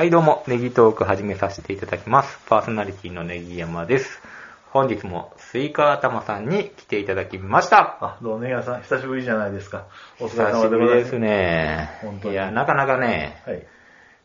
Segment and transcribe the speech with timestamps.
[0.00, 2.38] はい、どうも、ネギトーク始めさせていただきます。
[2.48, 4.22] パーソナリティのネギ山です。
[4.70, 7.98] 本日もスイカ頭さんに来ていただきました。
[8.00, 9.84] あ、どうもネギ山さん、久しぶりじゃないですか。
[10.18, 10.78] お疲れ久し様でございます。
[10.78, 12.18] ぶりですね本。
[12.20, 13.62] 当にいや、なかなかね、はい。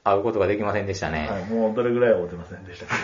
[0.06, 1.28] 会うことができませんでしたね。
[1.28, 2.96] はい、もうどれぐらい会うてませんでしたか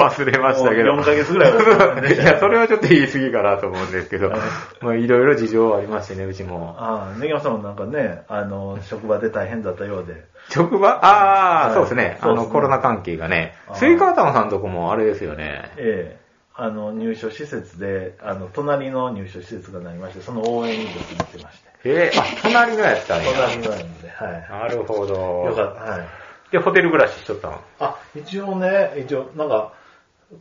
[0.08, 0.94] 忘れましたけど。
[0.94, 4.38] もう4ヶ月ぐらい会うてませんでした いや、それはちょっと言い過ぎかなと思うんですけどはい、
[4.80, 6.74] まあいろいろ事情ありましてね、うちも。
[6.78, 10.24] ああ、ネギ山さんもなんかね、あの、職場で大変だったようで。
[10.48, 10.88] 職場？
[10.88, 12.16] ああ、はいそうですね。
[12.22, 15.70] あの、ねコロナ関係がねスイカ頭さんとこもあれですよね。
[15.76, 16.28] ええ
[16.60, 21.68] あの、入所施設で、あの、隣の入所施設がなりまして、その応援に僕行ってまして。
[21.84, 23.26] えー、あ、隣のやつだね。
[23.32, 25.08] 隣のなんで、はなるほい。
[25.08, 25.14] ど。
[25.44, 26.06] よかった、はい。
[26.50, 29.72] で、ホテル暮らししとったのあ、一応ね、一応、なんか、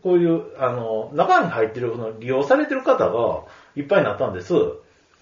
[0.04, 3.44] こういう、あの、中に入ってる、この利用されてる方が
[3.76, 4.54] いっぱいになったんです。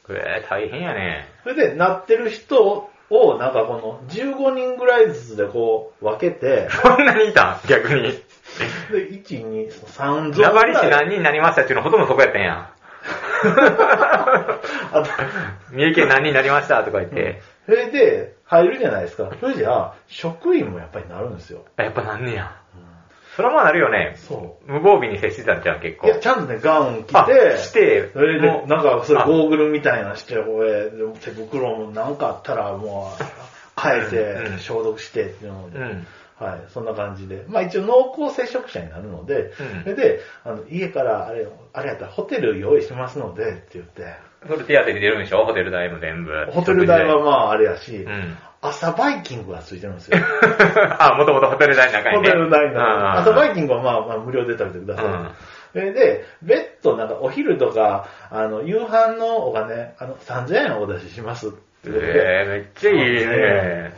[0.09, 1.27] えー、大変やね。
[1.43, 7.67] それで、なってる人を、なんかこの、15人ぐらいずつでこう、分けて、そんなにいたん？
[7.67, 8.01] 逆に。
[8.03, 8.21] で、
[9.11, 10.89] 1、2、3ゾーンぐ名張市。
[10.89, 12.71] 何人になりましたっていうのほとんどそこやったんや。
[15.71, 17.41] 三重県何人になりましたとか言って。
[17.65, 19.31] それで、入るじゃないですか。
[19.39, 21.65] それじゃあ、職員もやっぱりなるんですよ。
[21.77, 22.55] あやっぱなんねや。
[23.35, 24.15] それはまあなるよね。
[24.17, 26.01] そ無防備に接してたんじゃん、結う。
[26.01, 26.07] 構。
[26.07, 36.07] いや、ちゃんとね、ガウン着あて、して、それでなんか、それあゴーグルみたいなして、これ、手袋もなんかあったらもう、変えて、ん消毒してっていうので、うん。
[36.37, 37.45] はい、そんな感じで。
[37.47, 44.15] まあ一応濃厚接触者になるので、うんそれで、あの、家からあれ、あれやったらホテル用意しますので、って言って、
[44.47, 45.45] それ手当てで出るんでしょ？
[45.45, 46.31] ホテル代も全部。
[46.51, 48.37] ホテル代はまああれやし、うん。
[48.61, 50.17] 朝バイキングがついてるんですよ。
[50.99, 52.29] あ、もともとホテル代の中にホね。
[52.31, 53.11] テル代の。
[53.19, 55.05] 朝バイキングはまあまあ無料で食べてください。
[55.05, 55.29] うん
[55.75, 61.57] それで、別途なんかお昼とか、あの、夕飯のお金、あの、3000円お出ししますって
[61.89, 63.93] ことで、えー、めっちゃいいね。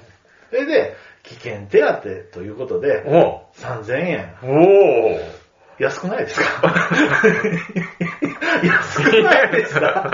[0.49, 1.93] それで、危険手当
[2.39, 4.33] ということで、お3000円。
[4.41, 4.47] お
[5.17, 5.19] お
[5.77, 6.73] 安くないですか？
[8.65, 10.11] 安くないですか。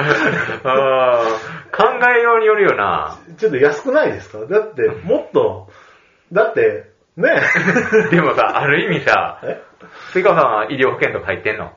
[1.72, 1.84] 考
[2.18, 3.18] えようによるよな。
[3.38, 4.40] ちょっと安くないですか？
[4.46, 5.70] だって、もっと、
[6.32, 7.30] だって、ね。
[8.12, 9.62] でもさ、ある意味さ、え？
[10.12, 11.72] スイカさんは医療保険とか入ってんの？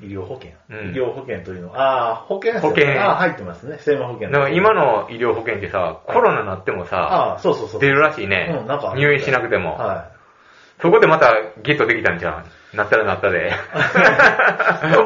[0.00, 0.90] 医療保険、うん。
[0.90, 1.70] 医療保険というの？
[1.70, 2.88] は、ああ、保険保険。
[3.00, 3.76] ああ、入ってますね。
[3.78, 7.80] 生命保険今の医療保険ってさ、コロナになってもさ、ああ、そうそうそう。
[7.80, 8.56] 出るらしいね。
[8.60, 8.94] うん、なんか。
[8.96, 9.76] 入院しなくても。
[9.76, 10.10] は
[10.82, 11.32] そこでまた
[11.62, 12.76] ゲットできたんじゃん。
[12.76, 13.48] なったらなったで。
[13.48, 13.50] い。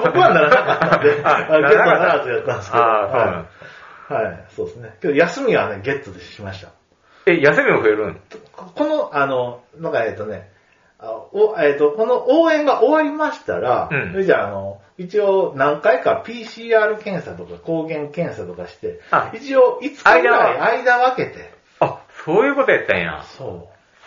[0.03, 2.83] 僕はならなかったんで、 ゲットならずやったんですけど。
[2.83, 3.37] ああ、そうなの。
[4.09, 4.33] はい。
[4.33, 4.97] はい、そうですね。
[5.03, 6.69] けど休みはね、ゲットでしました。
[7.27, 8.21] え、休みも増えるん？
[8.55, 10.49] ここの、あの、なんか、えっとね、
[10.99, 21.51] あおえっと、この応援が終わりましたら、うんそれじゃあ、あの、一応何回か PCR 検査とか抗原検査とかしてあ、一応5日ぐらい間分けて、
[21.81, 23.21] あ、そういうことやったんや。
[23.25, 23.49] そう。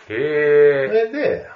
[0.07, 0.87] そへえ。
[0.87, 1.47] れで、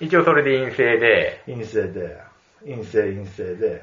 [0.00, 1.42] 一応それで陰性で。
[1.46, 2.20] 陰性で、
[2.64, 3.82] 陰性陰性で。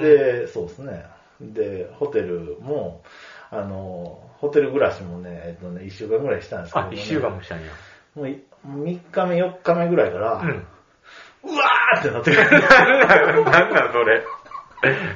[0.00, 1.04] で、そうですね。
[1.40, 3.02] で、ホテルも、
[3.50, 6.96] あの、ホテル暮らしもね、えっとね、1週間ぐらいしたんですけど、あ、ね。
[6.96, 7.66] 一週間もしたんや。
[8.14, 10.66] もうい3日目、4日目ぐらいから、うん。
[11.44, 12.50] うわーってなってくる。
[12.50, 14.22] なんなんなんなんそれ。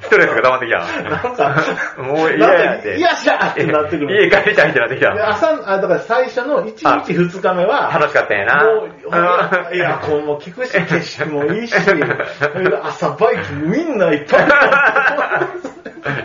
[0.03, 1.55] ストレスが溜まってきなんた。
[1.55, 2.97] か、もう嫌やって。
[2.99, 4.23] 嫌じゃってなってくる。
[4.25, 5.31] 家帰りたいってなってきでた。
[5.31, 8.65] 朝、あ、だから最初の1日2日目は、楽しかったんやな。
[8.65, 8.83] も
[9.73, 11.75] う、いや、こうも聞くし、景色もいいし、
[12.83, 15.49] 朝バイキングウィンナーいっぱいあ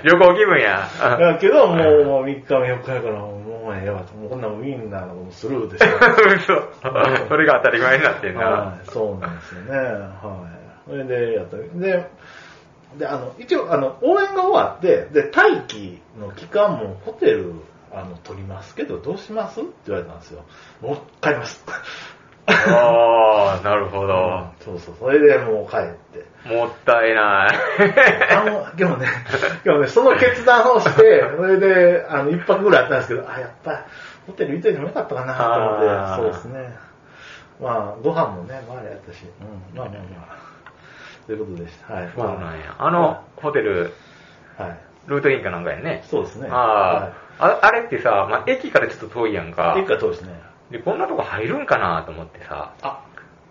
[0.04, 0.88] 旅行気分や。
[1.20, 1.24] る。
[1.24, 5.88] だけど、もうもう3日目4日目から、もうええわと、もうこんなもんウィンナーのもスルーでしょ。
[6.36, 7.28] 嘘。
[7.28, 8.42] それが当たり前になってんな。
[8.46, 9.78] はい、そうなんですよね。
[9.78, 10.48] は
[10.88, 10.90] い。
[10.90, 11.58] それで、やった。
[11.58, 12.10] で、
[12.96, 17.54] で、あの、一応、あの、応援が終わって、で、待機の期間もホテル、
[17.94, 19.62] あの、取りますけど、どうします？
[19.62, 20.44] って言われたんですよ。
[20.82, 21.64] もう帰ります。
[22.48, 24.48] ああ、なるほど。
[24.64, 24.96] そうそう。
[25.00, 26.26] それでもう帰って。
[26.48, 27.58] もったいない。
[28.32, 29.08] あの、でもね、
[29.66, 33.78] でもね、その決断をして、それで、あの、一泊ぐらいあったんですけど、あ、やっぱり、
[34.28, 36.78] ホテル行っといてもよかったかなと思って、そうですね。
[37.60, 39.26] まあ、ご飯もね、まああれやったし、
[39.74, 40.47] うん、まあまあまあ。
[41.28, 41.94] ということでした。
[41.94, 42.10] はい。
[42.16, 42.76] そうなんや。
[42.80, 43.94] あの、ホテル、
[44.58, 44.80] はい。
[45.08, 46.04] ルートインかなんかやね。
[46.10, 46.48] そうですね。
[46.50, 49.84] ああ、ああれってさ、まあ、駅からちょっと遠いやんかはい。。
[49.84, 50.34] 一回通ですね。
[50.72, 53.06] で、こんなとこ入るんかなと思ってさ、あ、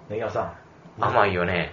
[0.08, 0.54] ネギワさ
[0.98, 1.04] ん。
[1.04, 1.72] 甘いよね。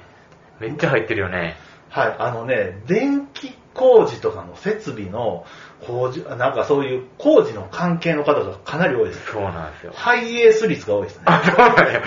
[0.59, 1.55] めっちゃ入ってるよね。
[1.89, 5.45] はい、あのね、電気工事とかの設備の
[5.85, 9.31] 工事、なんかそういう工事の関係の方がかなり多いです。
[9.31, 9.93] そうなんですよ。
[9.95, 11.23] ハイエース率が多いですね。
[11.25, 12.01] あ、そうなんや。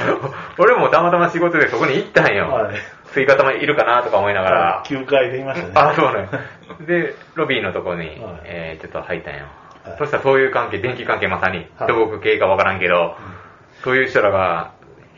[0.58, 2.48] 俺もたまたま仕事でそこに行ったんよ。
[2.48, 2.76] はい。
[3.16, 4.84] スイカ頭いるかなとか思いながら。
[4.86, 5.72] 9階でいましたね。
[5.74, 6.28] あ、そうね。
[6.86, 9.40] で、ロビーのとこに、はいえー、ちょっと入ったんよ。
[9.40, 13.16] はいそしたらそういう関係、電気関係まさに、はい土木系かわからんけど、
[13.84, 14.72] そういう人らが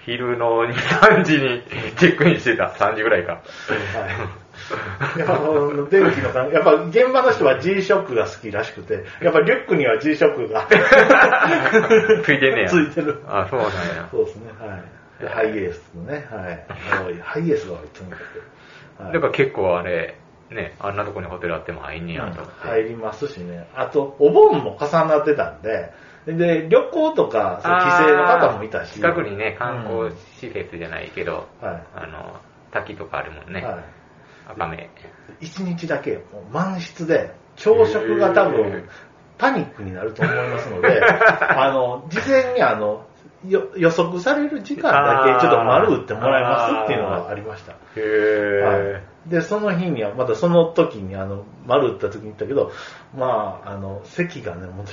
[0.05, 1.63] 昼の2、3時に
[1.97, 2.67] チェックインしてた。
[2.67, 3.33] 3時ぐらいか。
[3.33, 3.39] は
[5.17, 5.19] い。
[5.19, 10.69] やっぱあの電気の関やっぱ現場の人は G-SHOCK が好きらしくて、やっぱリュックには G-SHOCK が
[12.23, 12.69] ついてんねや。
[12.71, 13.23] ついてる。
[13.27, 14.09] あ、そうなんや。
[14.11, 14.98] そうですね、はい。
[15.21, 17.21] でハイエースのね、はい。
[17.21, 19.03] ハイエースが多い、とにかく。
[19.03, 20.19] はいだから結構あれ、
[20.51, 22.67] ね、あんなとこにホテルあっても入んねやと思って。
[22.67, 23.69] 入りますしね。
[23.77, 25.93] あと、お盆も重なってたんで、
[26.27, 28.95] で、旅行とか、帰省の方もいたし。
[28.95, 31.83] 近くにね、観うん光施設じゃないけど、はい。
[31.95, 32.41] あの、
[32.73, 33.63] 滝とかあるもんね。
[33.63, 33.79] は
[34.49, 34.77] 赤目。
[35.41, 35.47] い。
[35.47, 38.89] 一日だけ、もう満室で、朝食が多分、
[39.39, 43.07] パニックになると思いますので、 あの、事前にあの、
[43.47, 47.73] よ予測される時間だけちょっと丸打ってもらいますっていうのがありました。
[47.73, 52.73] へぇはい、で、その日には、またその時に、あの、丸打った時に言ったけど、
[53.17, 54.87] まあ、あの、席がね、本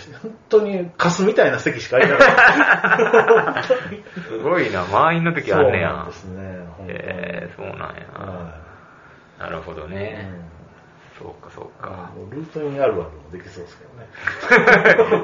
[0.50, 3.64] 当にカスみたいな席しか空いてない。
[4.28, 6.14] すごいな、満員の時あんねやそうで。
[6.14, 6.68] すね。
[6.88, 7.86] へぇそうなんや。
[8.14, 8.66] は
[9.40, 10.30] なるほどいね。
[10.50, 10.55] うん
[11.18, 12.12] そうか、そうか。
[12.30, 13.94] ルートインあるあるもできそうですけど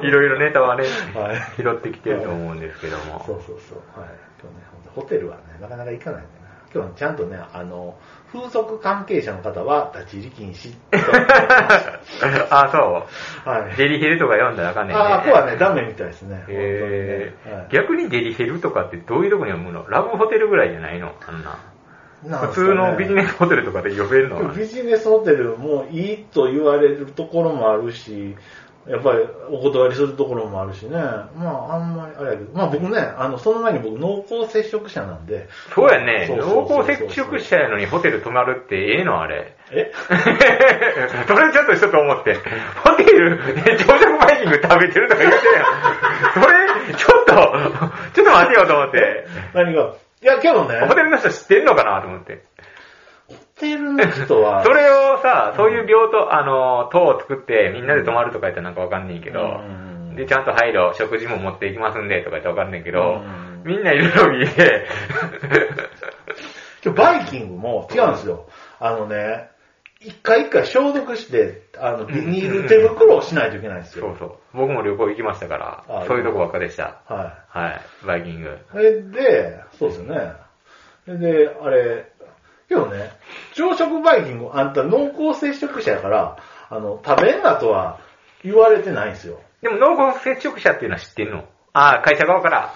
[0.08, 0.84] いろいろネタはね、
[1.14, 3.22] はい拾ってきてると思うんですけども。
[3.26, 3.78] そうそうそう。
[4.00, 4.10] はい。
[4.40, 4.62] 今日ね、
[4.94, 6.42] ホテルはね、なかなか行かないんだな。
[6.74, 7.94] 今日はちゃんとね、あの、
[8.32, 10.74] 風俗関係者の方は立ち入り禁止
[12.50, 12.78] あ、そ
[13.44, 13.50] た。
[13.50, 13.70] はう。
[13.72, 13.76] い。
[13.76, 15.02] デリヘルとか読んだらあかんねんね。
[15.02, 16.42] ああ、ここはね、ダメみたいですね。
[16.48, 19.86] へ本当にねはいー逆にデリヘルとかってどういうとこに読むの？
[19.90, 21.12] ラブホテルぐらいじゃないの？
[21.26, 21.58] あんな。
[22.22, 28.36] 普通のビジネスホテルとかで呼べるのビジネスホテルもいいと言われるところもあるし、
[28.88, 30.90] やっぱりお断りするところもあるしね。
[30.90, 35.48] まあ、あんまりあれやけど、まあ僕ね、あの、その前に僕濃厚接触者なんで。
[35.72, 36.28] そうやね。
[36.28, 39.56] 濃厚接触者やのにホテル泊まるってええのあれ。
[39.70, 39.92] え？
[41.28, 42.34] それちょっとちょっと思って。
[42.84, 45.64] ホテルで朝食バイキング食べてるとか言ってるやん。
[46.34, 46.40] そ
[46.90, 47.34] れ、ちょっと、
[48.14, 49.26] ちょっと待てよと思って。
[49.54, 49.94] 何が？
[50.22, 52.44] いや、けどね、ホテルの人知ってんのかなと思って。
[53.26, 64.86] ホテルの人は、 それをさ、そういう病棟、あの、棟を作ってみんなで泊まるとか言ったらなんかわかんねんけどうん、で、ちゃんと配慮、食事も持っていきますんでとか言ってわかんねんけどうん、みんないるロビーで、
[66.84, 68.46] 今日バイキングも違うんですよ。
[68.78, 69.51] あのね、
[70.04, 74.06] 一回一回消毒して、あの、ビニール手袋をしないといけないんですよ。
[74.08, 74.38] そうそう。
[74.54, 77.02] 僕も旅行行きましたかあら、そういうとこばっかでした。
[77.06, 77.80] ははい。
[78.06, 78.58] バイキング。
[79.12, 80.32] で、そうですよね。
[81.06, 82.12] で、あれ、
[82.68, 83.10] けどね、
[83.54, 86.36] 朝食バイキング、あんた濃厚接触者やから、
[86.70, 87.98] あの、食べんなとは
[88.42, 89.40] 言われてないんですよ。
[89.60, 91.44] でも濃厚接触者っていうのは知ってんの？
[91.74, 92.74] ああ、会社側から。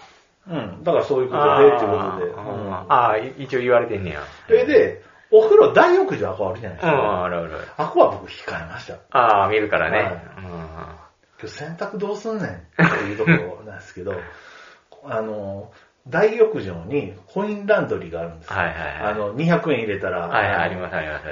[0.49, 0.84] うん。
[0.84, 2.25] だからそういうことあで、っていうことで。
[2.26, 4.20] うんあああ、一応言われてんねや。
[4.46, 7.25] それで、お風呂大浴場あこあるじゃないですうん、か。
[7.25, 7.50] あるある。
[7.76, 8.99] あこは僕控えました。
[9.11, 9.99] ああ、見るからね。
[9.99, 11.06] はいうん
[11.38, 14.14] 今日洗濯どうすんねんっていうところなんですけど、
[15.05, 15.70] あの、
[16.08, 18.56] 大浴場にコインランドリーがあるんですよ。
[18.56, 20.28] はいはいはいあの、200円入れたら。
[20.28, 21.26] はいはい、ありますあります。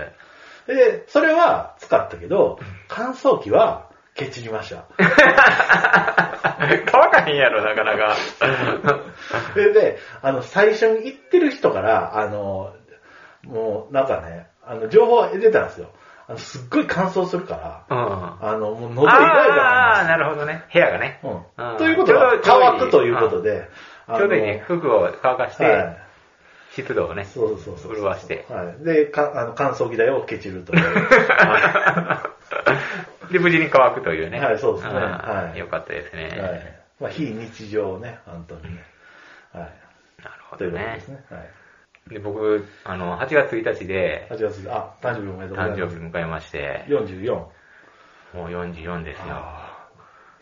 [0.67, 2.59] で、それは使ったけど、
[2.89, 4.85] 乾燥機はケチりました。
[6.87, 8.15] 乾かへんやろ、なかなか。
[9.55, 12.75] それで、あの、最初に行ってる人から、あの、
[13.47, 15.91] もうなんかね、あの、情報が出たんですよ。
[16.27, 18.49] あの、すっごい乾燥するから、うん。
[18.49, 20.65] あの、もう喉イガイガああ、ななんるほどね。
[20.73, 21.21] 部屋がね。
[21.23, 21.29] う。
[21.29, 23.69] うんんということは、ちょうど乾くということで、
[24.07, 24.65] ちょうどいいね。
[24.67, 25.99] 服を乾かして、はい。
[26.73, 27.25] 湿度をね。
[27.25, 27.95] そうそうそう。
[27.95, 28.85] 潤わしてはい。
[28.85, 30.83] で、かあの乾燥機代をケチるという。
[33.31, 34.41] で、無事に乾くというね。
[34.41, 36.25] はいそうですねんはいよかったですね。
[36.41, 36.85] はい。
[37.01, 38.83] まあ、非日常ね、本当にね。
[39.53, 39.63] はい。
[40.23, 41.09] なるほということです。
[41.09, 41.25] ね。
[41.31, 41.51] はい。
[42.09, 45.83] で、僕、あの、8月1日で、8月、あ、誕生日おめでとうございます。
[45.83, 47.33] 誕生日迎えまして、44。
[47.35, 47.51] も
[48.35, 49.25] う44ですよ。
[49.31, 49.89] あ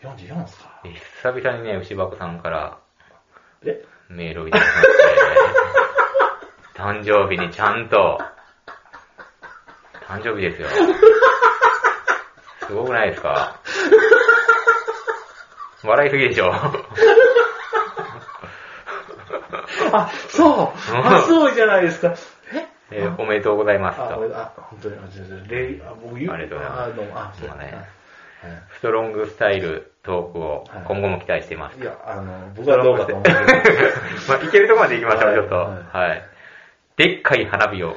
[0.03, 0.81] あ、44ですか。
[0.83, 2.77] で久々にね、牛箱さんから
[3.65, 3.85] え？
[4.09, 4.93] メールをいただきまして、
[6.81, 8.19] 誕生日にちゃんと、
[10.07, 10.67] 誕生日ですよ。
[12.67, 13.55] すごくないですか？
[15.85, 16.51] 笑いすぎでしょ？
[19.97, 22.13] あ、そう あ、そうじゃないですか。
[22.53, 22.67] え？
[22.91, 24.19] えーおめでとうございますあ、と。
[24.19, 26.31] 俺あ、本当に、あ、全然、礼、あ、僕言う。
[26.33, 27.85] ありがとうございますあ、どうも、あ、そうまあねはい
[28.75, 31.79] ストロングスタイルトークをはい今後も期待しています。
[31.79, 33.37] いや、あの、僕はどうかと思うけど。
[34.27, 35.55] まあ、いけるとこまで行きましょう、はいちょっと。
[35.55, 36.23] はいはい。
[36.97, 37.95] でっかい花火を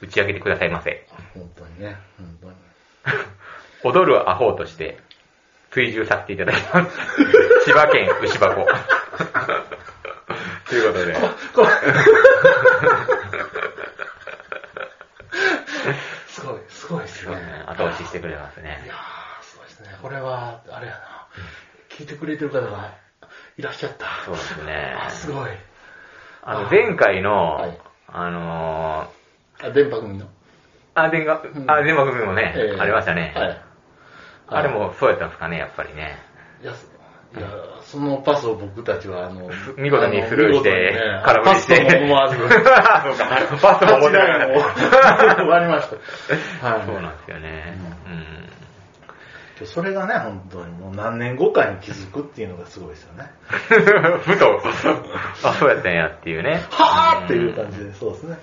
[0.00, 1.04] 打ち上げてくださいませ。
[1.34, 2.54] 本当にね、本
[3.84, 3.96] 当に。
[3.98, 4.98] 踊るアホとして
[5.72, 6.98] 追従させていただきます。
[7.64, 8.64] 千葉県牛箱。
[10.70, 11.14] ということで。
[11.52, 11.66] こ
[16.28, 17.64] すごい、すごいですね。
[17.66, 18.84] 後押ししてくれますいね。
[18.86, 19.98] やー、すごいですね。
[20.00, 21.26] これは、あれやな。
[21.88, 22.94] 聞いてくれてる方が
[23.58, 24.06] いらっしゃった。
[24.24, 25.50] そうですねあ、すごい。
[26.42, 27.78] あの、前回の、はい
[28.12, 29.08] あの
[29.62, 30.26] あ、電波組の。
[30.26, 30.28] ー、
[30.94, 33.32] あ、電話、うんあ、電話組もね、ええありましたね。
[33.36, 33.60] はい。
[34.48, 36.16] あれもそうやったんですかね、やっぱりね。
[36.62, 36.72] いや、
[37.36, 37.48] いや
[37.82, 40.94] そのパスを僕たちは、あの、見事にスルーして
[41.24, 41.74] 空振りして。
[41.76, 42.36] パスとも思わず。
[43.60, 45.34] パスとも思ってなか8った。
[45.36, 46.68] 台も割りました。
[46.68, 46.86] はい。
[46.86, 47.78] そうなんですよね。
[49.64, 53.30] それがね、本当にもう何年後かに気づくっていうのがすごいですよね。
[53.70, 53.74] う
[54.16, 54.18] ん。
[54.20, 54.60] ふと、
[55.44, 56.62] あ、そうやったんやっていうね。
[56.70, 58.38] はぁーっていう感じで、そうですね。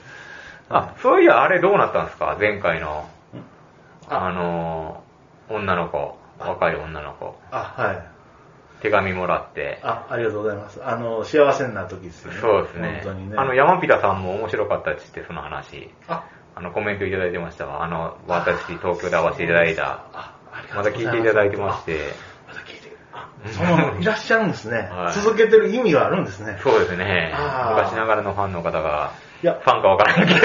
[0.69, 2.37] あ、そういや、あれどうなったんですか？
[2.39, 3.09] 前回の、
[4.09, 8.16] ああのー、女の子、若い女の子、あ、はい。
[8.81, 9.79] 手紙もらって。
[9.83, 10.79] あ、ありがとうございます。
[10.83, 12.39] あの、幸せになる時ですよね。
[12.39, 13.01] そうですね。
[13.03, 13.35] 本当にね。
[13.37, 15.89] あの、山ピタさんも面白かったって言って、その話。
[16.07, 16.23] あ、
[16.55, 17.83] あの、コメントいただいてましたわ。
[17.83, 19.83] あの、私、東京で会わせていただいた。
[20.13, 21.99] あ、ありがとうござ聞いていただいてまして。
[22.47, 25.13] あまだ聞いてあ、その、いらっしゃるんですね はい。
[25.13, 26.57] 続けてる意味があるんですね。
[26.61, 27.33] そうですね。
[27.69, 29.11] 昔ながらのファンの方が、
[29.43, 30.39] いやファンかわからんけど。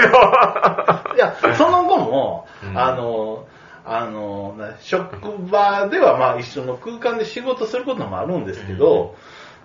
[1.17, 3.47] いや、その後も、うんあの、
[3.85, 9.17] あの、な職場ではまあ一緒の空間で仕事することもあるんですけど、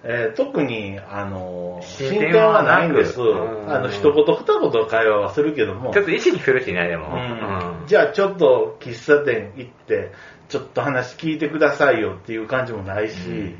[0.03, 3.19] えー特に、あの、進進展展はないんです。
[3.19, 3.71] うん。
[3.71, 7.07] あの、一言二言会話はするけども、ちょっと意識するしね、でも。
[7.13, 7.83] う。
[7.83, 7.87] ん。
[7.87, 10.11] じゃあちょっと喫茶店行って、
[10.49, 13.55] ちょっと話聞いてくださいよっていう感じもないし、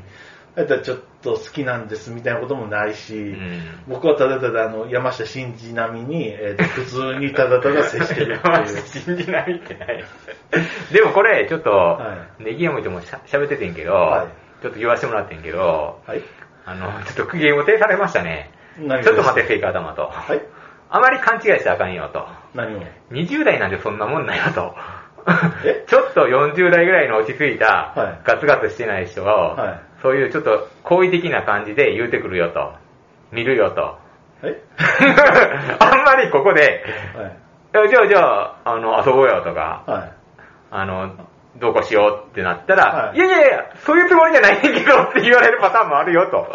[0.58, 8.66] うんだったらちょっと好きなんですみたいなこともないし、うん僕はただただあの山下真司並みに、えーと 普通にただただ接してるっていう。
[8.86, 10.04] 信じないってない。
[10.92, 14.26] でもこれ、ちょっとは、ネギ山ともしゃ喋っててんけど、はい
[14.60, 16.22] ちょっと言わせてもらってんけど、はい。
[16.66, 18.50] あの、ちょっと苦言を呈されましたね。
[18.76, 20.10] 何ちょっと待って、フェイカー玉と。
[20.12, 20.42] はい。
[20.90, 22.26] あまり勘違いしたらあかんよと。
[22.54, 22.80] 何を
[23.12, 24.74] ？20代なんてそんなもんなんよと
[25.64, 25.84] え？
[25.86, 32.72] ちょっと40代ぐらいの落ち着いた、はいガツガツしてない人が、はいそういうちょっと好意的な感じで言うてくるよと。
[33.32, 33.80] 見るよと。
[33.82, 33.98] は
[34.50, 34.56] い。
[35.80, 36.84] あんまりここで、
[37.72, 37.88] はい。
[37.88, 40.12] じゃあじゃあ、あの、遊ぼうよとか、はい。
[40.70, 41.10] あの、
[41.56, 46.46] どうこうしようってなったら、はいい、やいやいや、そういうつもりじゃないけどって言われるパターンもあるよと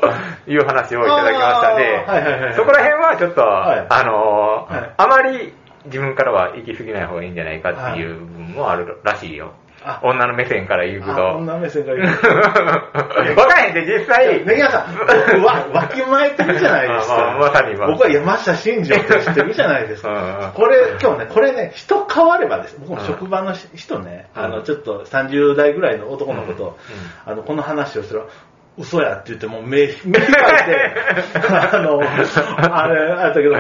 [0.50, 5.54] いう話をいただきましたんで、あーはいはいはいそこら辺はちょっと、はいあのーはいあまり
[5.86, 9.52] 自分からは行き過ぎない方がいいんじゃないかっていう部分もあるらしいよ。
[9.86, 11.22] あ女の目線から言うあ、と。
[11.36, 13.36] こんな目線から言う。
[13.38, 14.46] わからへんで、実際。
[14.46, 17.38] ネギ屋さん、 僕はわきまえてるじゃないですか。
[17.40, 20.52] まさにまあ僕は山下真司を知ってるじゃないですか。
[20.54, 22.78] これ、今日ね、これね、人変わればです。
[22.80, 26.78] 僕も職場の人ね、うんあの、ちょっと30代ぐらいの男の子と、
[27.26, 28.24] うんあの、この話をする
[28.78, 30.96] 嘘やって言ってもう目、目開いて、
[31.48, 33.56] あの、あれ、あれだけど、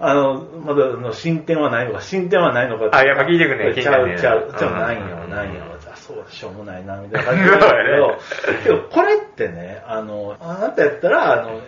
[0.00, 5.60] あの、まだあの進展はないのか、進展はないのかあやっぱ聞いてくんねちゃう、ちゃう、ちゃう、うんないんよ、ないんよ。
[5.92, 7.62] あ、そう、しょうもないな、みたいな感じだけ
[7.96, 8.18] ど、
[8.64, 11.60] けど、これってね、あの、あなたやったら、あの、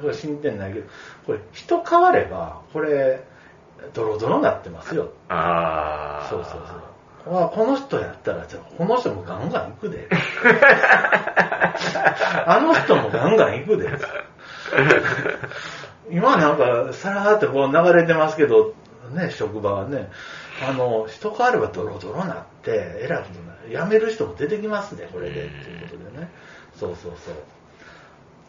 [0.00, 0.86] これ進展ないけど、
[1.26, 3.24] これ、人変われば、これ、
[3.94, 5.10] ドロドロになってますよ。
[5.28, 7.38] あーそうそうそう。
[7.44, 10.08] あこの人やったら、じゃあこの人もガンガン行くで。
[12.46, 13.88] あの人もガンガン行くで。
[16.10, 18.74] 今なんか、さらーってこう流れてますけど、
[19.12, 20.10] ね、職場はね、
[20.66, 23.88] あの、人変わればドロドロなって、えらいことになる。
[23.88, 26.28] 辞める人も出てきますね、これで、っていうことでね。
[26.74, 27.34] そうそうそう。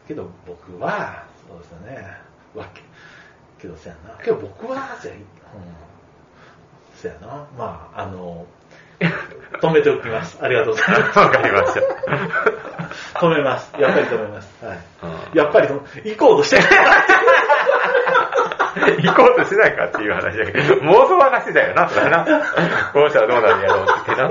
[0.07, 2.17] けど僕は、そうですよね、
[2.55, 2.81] わけ、
[3.61, 4.15] けどせやな。
[4.23, 5.21] けど僕は、せや、うん、
[6.95, 7.47] せやな。
[7.57, 8.45] まあ、あの、
[9.61, 10.37] 止めておきます。
[10.41, 11.19] ありがとうございます。
[11.19, 13.19] わかりました。
[13.19, 13.73] 止めます。
[13.79, 14.65] やっぱり止めます。
[14.65, 14.79] はい。
[15.03, 15.67] うんやっぱり、
[16.03, 16.65] 行こうとしてない。
[18.97, 22.25] 行こうとしてないかっていう話だけど、妄想はなしだよな、それな。
[22.93, 24.29] こうしたらどうなるやろうってな。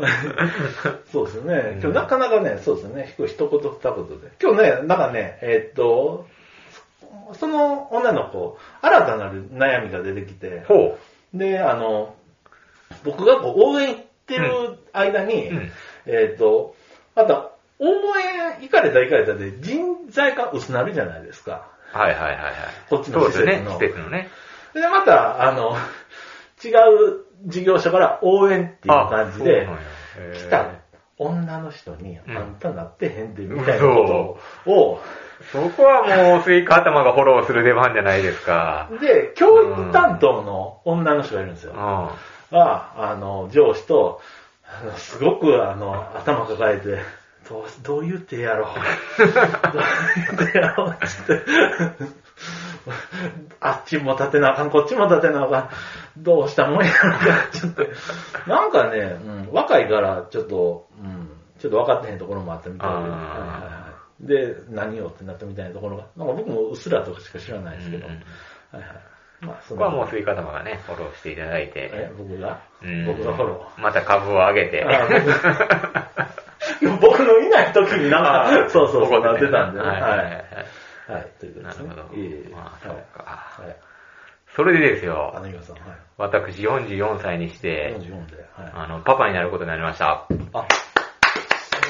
[1.12, 1.78] そうですよね。
[1.82, 3.14] 今日なかなかね、そうですよね。
[3.26, 4.28] 一言二言で。
[4.40, 6.26] 今日ね、なんかね、えーっと、
[7.34, 10.98] その女の子、新たなる悩みが出てきて、ほ
[11.34, 12.14] で、あの、
[13.04, 15.54] 僕がこう応援行ってる間に、う。
[15.54, 15.72] うん。
[16.06, 16.74] えーっと、
[17.14, 17.49] また、
[17.80, 21.66] 応援行かれた行かれたで人材が薄なるじゃないですか。
[21.92, 22.54] はいはいはいはい。
[22.88, 24.28] こっちのそうですね施設、の施設のね。
[24.74, 25.76] で、また、あの、
[26.64, 29.68] 違う事業者から応援っていう感じで、
[30.34, 30.70] 来た
[31.18, 35.00] 女の人に、あんたなってへんで、みたいなことを、
[35.52, 38.90] そこはもう、スイカ頭がフォローする出番じゃないですか。
[39.00, 41.72] で、教育担当の女の人がいるんですよ。
[41.72, 42.56] うん。
[42.56, 44.20] が、あの、上司と、
[44.64, 46.98] あのすごく、あの、頭抱えて、
[47.50, 48.74] どう、どう言ってやろう。
[49.18, 49.82] どう
[50.38, 51.42] 言ってやろう、つって。
[53.58, 55.68] あっちも立てなあかん、こっちも立てなあかん。
[56.16, 57.84] どうしたもんやろか、ちょっと。
[58.46, 61.28] なんかね、うん、若いから、ちょっと、うん、
[61.58, 62.94] ちょっと分かってへんところもあったみたいで。
[62.94, 63.90] あーはいはいはい
[64.20, 68.24] で、何をってなったみたいなところが、なんか僕もうっすらとかしか知らないですけど、うんうんは
[68.74, 69.10] いはい。
[69.40, 73.80] まあ、そここはもうスイカ頭がね、フォローしていただいて、え、僕が、うん僕がフォロー。
[73.82, 75.08] また株を上げて、あ
[76.82, 79.86] 僕 僕のいない時になんあか、そうそうそう、なってたんでね。
[79.86, 80.02] はいい。
[80.02, 81.26] ははい。
[81.40, 81.88] ということですね。
[81.88, 83.22] なるほどまあそうか
[83.62, 83.76] はい。
[84.54, 85.98] それでですよあ、、の、さん、はい。
[86.18, 88.72] 私44歳にして、44で、はい。
[88.74, 90.06] あの、パパになることになりました。
[90.12, 90.58] あ、そ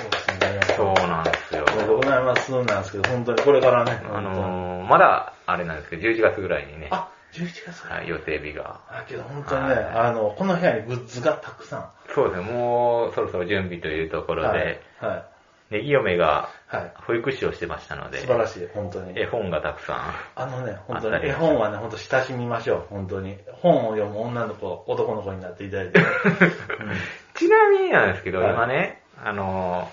[0.07, 0.75] うですね。
[0.76, 1.64] そうなんですよ。
[1.73, 4.02] おめでとうございますなんですけど、本当にこれからね。
[4.12, 8.81] あのー、まだ、あれなんですけど、11月ぐらいにね、あ、11月はい、予定日が。
[8.89, 11.91] あ、けど本当にね、はいあの、この部屋にグッズがたくさん。
[12.15, 14.83] そうですね、もうそろそろ準備というところはいで、。
[15.01, 15.25] はい。
[15.71, 16.93] ネギ嫁がはい。
[17.07, 19.21] 保育士をしてましたので素、晴らしい、本当に。
[19.21, 20.15] 絵本がたくさん。
[20.35, 23.39] あのね、本当に、絵本はね、本当親しみましょう、本当に。
[23.53, 26.01] 本を読む女の子、男の子になっていただいて。
[27.35, 29.89] ちなみになんですけど、はい今ね、あの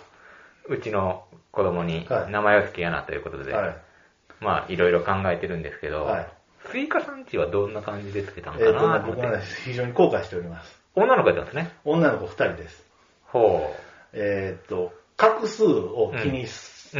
[0.68, 3.78] ー、うちの子供にはい名前を付けやなということで、はい。
[4.40, 6.28] まあ、いろいろ考えてるんですけど、はい
[6.72, 10.80] スイカさんちはどんな感じで付けたのえっ、とかなと、思って、ね僕はね、非常に後悔しております。
[10.96, 11.72] 女の子やったんですね。
[11.86, 12.84] 女の子2人です。
[13.26, 13.74] ほ
[14.14, 16.98] えっ、と、画数を気にす,、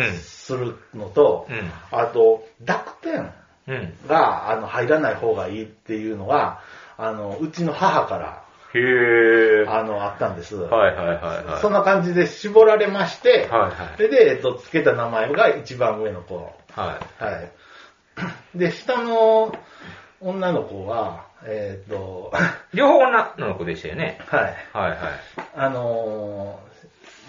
[0.56, 1.72] うんるのとう。、うん。
[1.92, 3.32] あと、濁点
[3.68, 3.94] うん。
[4.08, 6.62] があの入らない方がいいっていうのが、
[6.98, 8.44] あの、うちの母から、
[8.74, 9.72] へー。
[9.72, 10.56] あの、あったんです。
[10.56, 11.62] はいはいはいはい。
[11.62, 13.72] そんな感じで絞られまして、はいはい。
[13.96, 16.36] それで、えっと、つけた名前が一番上の子。
[16.74, 17.24] はい。
[17.24, 17.52] はい。
[18.56, 19.54] で、下の
[20.20, 22.32] 女の子は、えっ、と、
[22.74, 24.20] 両方女の子でしたよね。
[24.28, 24.42] はい。
[24.74, 25.00] はいはい。
[25.56, 26.68] あのー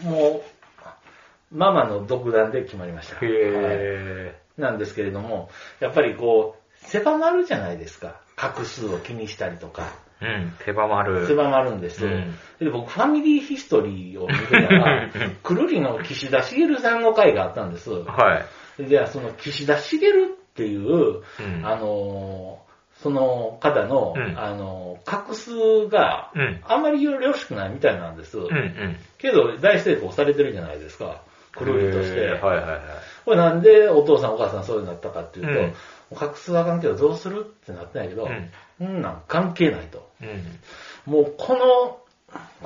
[0.02, 3.16] もう、ママの独断で決まりました。
[3.16, 8.20] はいへなんですけれども、やっぱりこう、狭まるじゃないですか。
[8.36, 9.94] 画数を気にしたりとか。
[10.20, 10.26] ー。
[10.26, 11.26] うん、狭まる。
[11.26, 12.04] 狭まるんです。
[12.04, 15.08] うんで僕、ファミリーヒストリーを見てたら、
[15.42, 17.90] くるりの岸田茂さんの回があったんです。
[17.90, 18.44] は
[18.78, 18.84] い。
[18.84, 20.12] で、その岸田茂っ
[20.58, 22.68] ていう、うんあのー
[23.00, 26.60] その方の、うんあのー画数がうん。
[26.64, 28.36] あまりよろしくないみたいなんです。
[28.36, 28.96] うんうん。
[29.18, 31.22] けど、大成功されてるじゃないですか。
[31.52, 32.20] くるりとして。
[32.20, 32.80] はいはいはい。
[33.24, 35.72] これなんでお父さんお母さんそういうのなったかっていうと、うんも
[36.12, 40.10] う画数はあかんけどどうするってなってないけど、うんうんなん関係ないと。
[40.20, 41.12] うん。
[41.12, 42.00] もうこの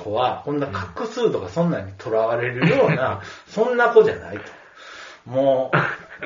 [0.03, 4.43] 子は、こんな画数とかそんなにとらわれるような、 そんな子じゃないと。
[5.25, 5.71] も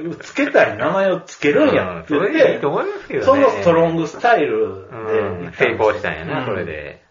[0.02, 3.26] う、つけたい名前をつけるんやって言っうんそれでいいてと、思いますけどね。
[3.26, 7.04] そのストロングスタイルうんで、成功したんやな、うんそれで。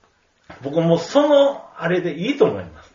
[0.62, 2.92] 僕もその、あれでいいと思います。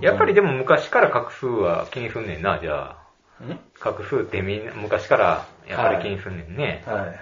[0.00, 2.96] やっぱりでも昔から画数は気にすんねんな、じゃ
[3.40, 3.44] あ。
[3.44, 3.58] ん？
[3.80, 6.84] 画数ってみんな昔からやっぱり気にすんねんね。
[6.86, 7.20] はい。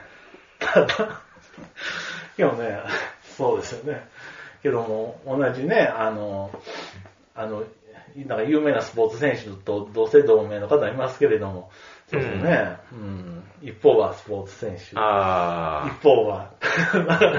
[0.58, 1.22] ただ、
[2.36, 2.78] でもね、
[3.36, 4.06] そうですよね。
[4.62, 6.50] けども、同じね、あの、
[7.34, 7.64] あの、
[8.16, 11.70] なんか有名なスポーツ選手と同姓同名の方いますけれども、
[12.08, 17.30] そうですね、うん、一方はスポーツ選手、あ一方は、 だか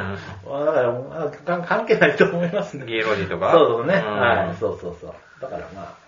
[1.45, 2.85] ら、関係ないと思いますあ、ね。
[2.85, 3.51] 芸能人とか？
[3.51, 4.05] そうそうね、ん。
[4.05, 5.13] はい、そうそうそう。
[5.41, 6.00] だからまあ、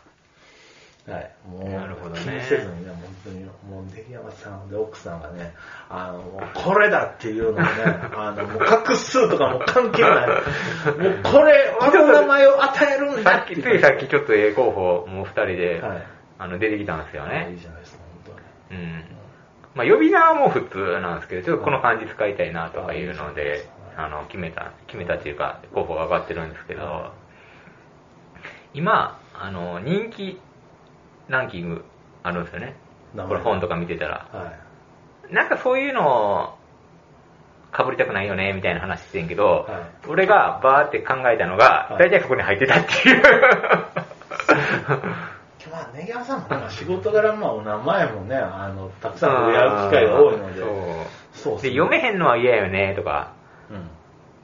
[1.06, 5.54] はい、もう、なるほどね気にせずにね、本当に、もう、出来山さんで奥さんがね、
[5.90, 7.68] あの、もうこれだっていうのをね、
[8.16, 10.28] あの、もう画数とかも関係ない。
[10.28, 13.62] もうこれ、あの名前を与えるんださって。
[13.62, 16.04] ついさっきちょっと A 候補、もう二人で、はい。
[16.40, 17.56] あの、出てきたんですよいいね。
[17.58, 18.36] じゃないですか、本
[18.70, 18.82] 当に。
[18.82, 19.04] うん。
[19.76, 27.12] まあ、呼び名はもう普通なんですけど、ちょっとこの漢字使いたいなとかいうので、あの、決めた、決めたっていうか、候補が上がってるんですけどは、
[28.74, 30.40] 今、あの、人気
[31.28, 31.86] ランキング
[32.24, 32.76] あるんですよね。
[33.16, 34.28] これ本とか見てたら。
[34.32, 34.54] は
[35.30, 35.34] い。
[35.34, 36.58] なんかそういうのを、
[37.76, 43.24] 被りたくないよね、みたいな話してんけど、はい俺がバーって考えたのが、はい大体そこに入ってたっていう。
[45.72, 50.70] まあ、ネギ山さんも、まあ、仕事柄、まあ、お名前もね、あの、たくさん触れ合う機会が多いので、そう
[51.34, 53.34] そうで、読めへんのは嫌よね、とか、
[53.72, 53.90] うん。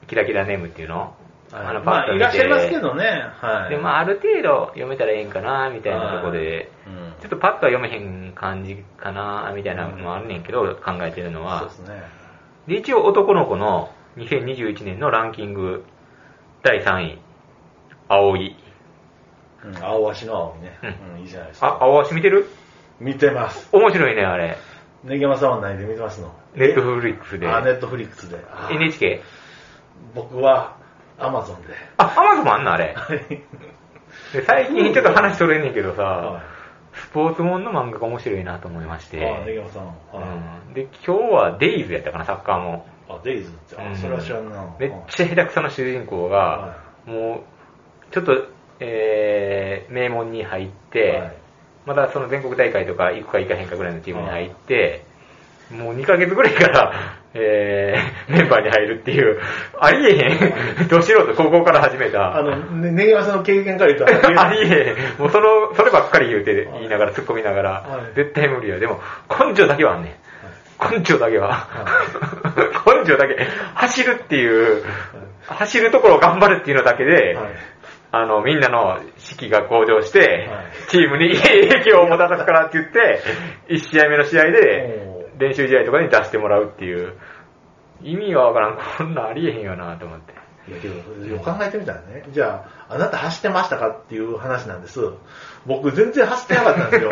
[0.08, 1.14] キラキラネームっていうの、
[1.52, 3.70] はいのまあ、いらっしゃいますけどね、はい。
[3.72, 11.74] で、まあ、ある程度読めたらええんかな、みたいなとこで、うんちょっとパッとは読めへん感じかな、みたいなのもあるねんけど、考えてるのはそうで。
[11.76, 12.04] すね。
[12.68, 15.84] で、一応男の子の2021年のランキング
[16.64, 17.22] 第3位、
[18.08, 18.56] 葵。
[19.66, 21.68] うん、青足の青にね、ううん、いいじゃないですか。
[21.68, 22.48] あ、青足見てる？
[23.02, 23.68] 見てます。
[23.74, 24.58] 面白いね、あれ。
[25.04, 27.50] ネギ山さんは何で見てますのネットフリックスで。
[27.50, 28.38] あ、ネットフリックスで。
[28.50, 29.22] あ NHK。
[30.16, 30.78] 僕は、
[31.20, 31.74] アマゾンで。
[31.98, 32.94] あ、アマゾンもあんのあれ？
[32.96, 33.20] はい。
[34.34, 36.42] で最近ちょっと話それんねんけどさ、は
[36.94, 39.26] スポーツもんの漫画が面白いなと思いましい。
[39.26, 39.52] あ、ネて。
[39.54, 39.86] ギ山さん。
[39.86, 40.68] はい。
[40.68, 42.86] うん、で、今日はデイズやったかな、サッカーも。
[43.08, 43.76] あ、デイズって。
[43.96, 44.76] それは知らんな。
[44.80, 47.44] めっちゃ下手くそな主人公が、はも
[48.10, 48.48] う、ちょっと、
[48.80, 51.34] えー、名門に入って、はい。
[51.86, 55.04] ままだその全国大会とか行くか行かへんかぐらいのチームに入って、
[55.72, 59.40] もう2ヶ月ぐらいから、えー、メンバーに入るっていう、
[59.80, 62.36] ありえへん、ど素人、高校から始めた。
[62.36, 64.08] あの、ね、ネギワさんの経験から言うと、
[64.42, 65.22] ありえへん。
[65.22, 68.80] もうその、そればっかり言うて、言いながら、突っ込みながら、はい絶対無理や。
[68.80, 71.00] でも、根性だけはあんねん。
[71.00, 71.68] 根性だけは。
[72.88, 73.38] 根性だけ。
[73.76, 74.84] 走るっていう、
[75.48, 77.46] 走るところを頑張るっていうのだけで、はい
[78.12, 83.22] あの、みんなの士気が向上して、はいチームにい い影響をもたらすからって言って、
[83.70, 85.09] 1試合目の試合でお、
[85.40, 87.14] 練習試合とかに出してもらうっていう、
[88.02, 88.78] 意味がわからん。
[88.98, 90.34] こんなんありえへんよなと思って。
[90.70, 95.00] いやけど、よく考えてみたらね、じゃあ、あなた走ってましたかっていう話なんです。
[95.66, 97.12] 僕全然走ってなかったんですよ。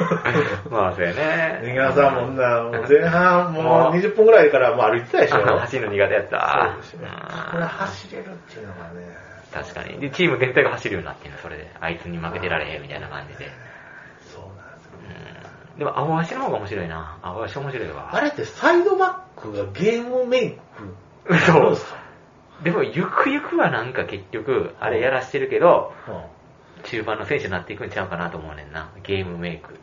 [0.70, 1.60] まあ、そうやね。
[1.62, 5.36] ネギワさんもんな、もう前半ももうう20分ぐらいからもう歩いてたでしょ。
[5.36, 6.70] あ 走るの苦手やった。
[6.72, 9.26] そうですよねうんこれ走れるっていうのがね。
[9.52, 10.00] 確かに。
[10.00, 11.70] で、チーム全体が走るようになってんの、それで。
[11.80, 13.50] あいつに負けてられへんみたいな感じで。
[14.20, 14.92] そうなんですよ。
[15.00, 15.65] うん。
[15.78, 17.18] でも、青足の方が面白いな。
[17.22, 18.14] 青足面白いわ。
[18.14, 21.96] あれってサイドバックがゲームメイクそうですか
[22.64, 26.36] でも、ゆくゆくはなんか結局、あれやらしてるけど、うん
[26.84, 28.90] 中盤の選手になっていくんちゃうかなと思うねんな。
[29.02, 29.74] ゲームメイク。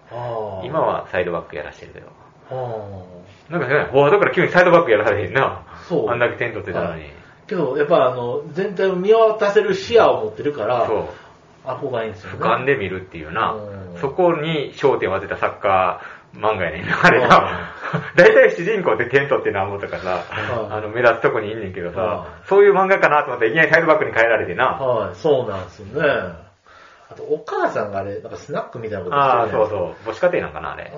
[0.63, 2.08] 今はサイドバックやらしてるけど。
[2.49, 5.65] あなんかね、フォワードから急にサイドバックやらされへんな。
[5.88, 7.03] そうあんだけ点取ってたのに。
[7.03, 7.08] ー
[7.47, 11.06] けど、やっぱあの、全体を見渡せる視野を持ってるから、そう。
[11.65, 12.39] あ、こがいいんですよね。
[12.39, 13.83] 俯瞰で見るっていうなうん。
[13.97, 17.71] そこに焦点を当てたサッカー漫画やねんな、あれうんな。
[18.15, 20.23] 大体主人公って点取ってなんぼとかさ、
[20.65, 24.65] うんあの、目立つとこにいんねんけどさう、そういう漫画かなと思ったらいきなりサイドバックに変えられてな。
[24.71, 26.10] はい、そうなんですよね。
[27.12, 29.95] あと、お母さんがあれ、なんかスナックみたいなことああ、してるそうそう。
[30.06, 30.91] 母子家庭なんかな、あれ。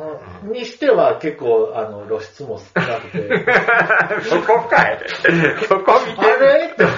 [0.44, 3.46] うんにしては結構、あの、露出も少なくて。
[4.24, 5.00] そこかい。
[5.68, 6.70] そこ見てあれ？
[6.72, 6.84] って。
[6.84, 6.90] うん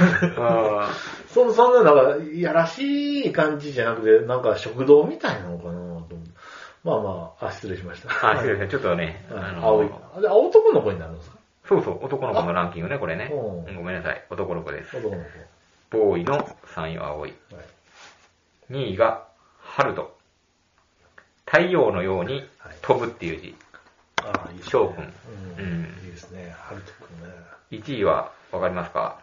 [1.29, 5.86] そそんな、なんか、いやらしい感じじゃなくて、なんか食堂みたいなのかな。
[6.87, 8.09] まあまあ、あ、失礼しました。
[8.31, 8.69] あ、すいません。
[8.69, 9.89] ちょっとね、あの青い。
[10.15, 11.37] あれ、男の子になるんですか？
[11.67, 13.29] そうそう、男の子のランキングね、これね。
[13.29, 14.25] ごめんなさい。
[14.29, 14.95] 男の子です。
[14.95, 15.29] 男の子。
[15.89, 16.39] ボーイの
[16.73, 17.33] 3位は青い。
[17.51, 18.73] はい。
[18.73, 19.27] 2位が、
[19.59, 20.15] ハルト。
[21.45, 22.47] 太陽のように
[22.81, 23.55] 飛ぶっていう字。
[24.23, 24.71] ああ、いいですね。
[24.71, 25.09] 翔くんうん。
[25.59, 26.55] うんいいですね。
[26.57, 27.35] 春人くんね。
[27.71, 29.19] 1位は、わかりますか？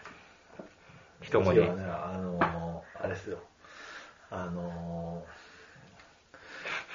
[1.23, 1.61] 一文字。
[1.61, 3.39] 一応ね、あのー、あれですよ。
[4.31, 5.44] あのー、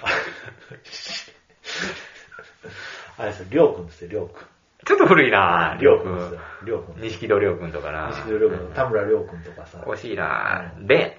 [3.17, 4.45] あれですよ、りょうくんですよ、りょうくん。
[4.85, 6.39] ちょっと古いなりょうくんりょうくんですよ。。
[6.63, 7.01] りょうくん。
[7.01, 8.07] 錦戸りょうくんとかな。
[8.11, 9.77] 西戸りょうくん、田村りょうくんとかさ。
[9.85, 11.17] 惜しいなレ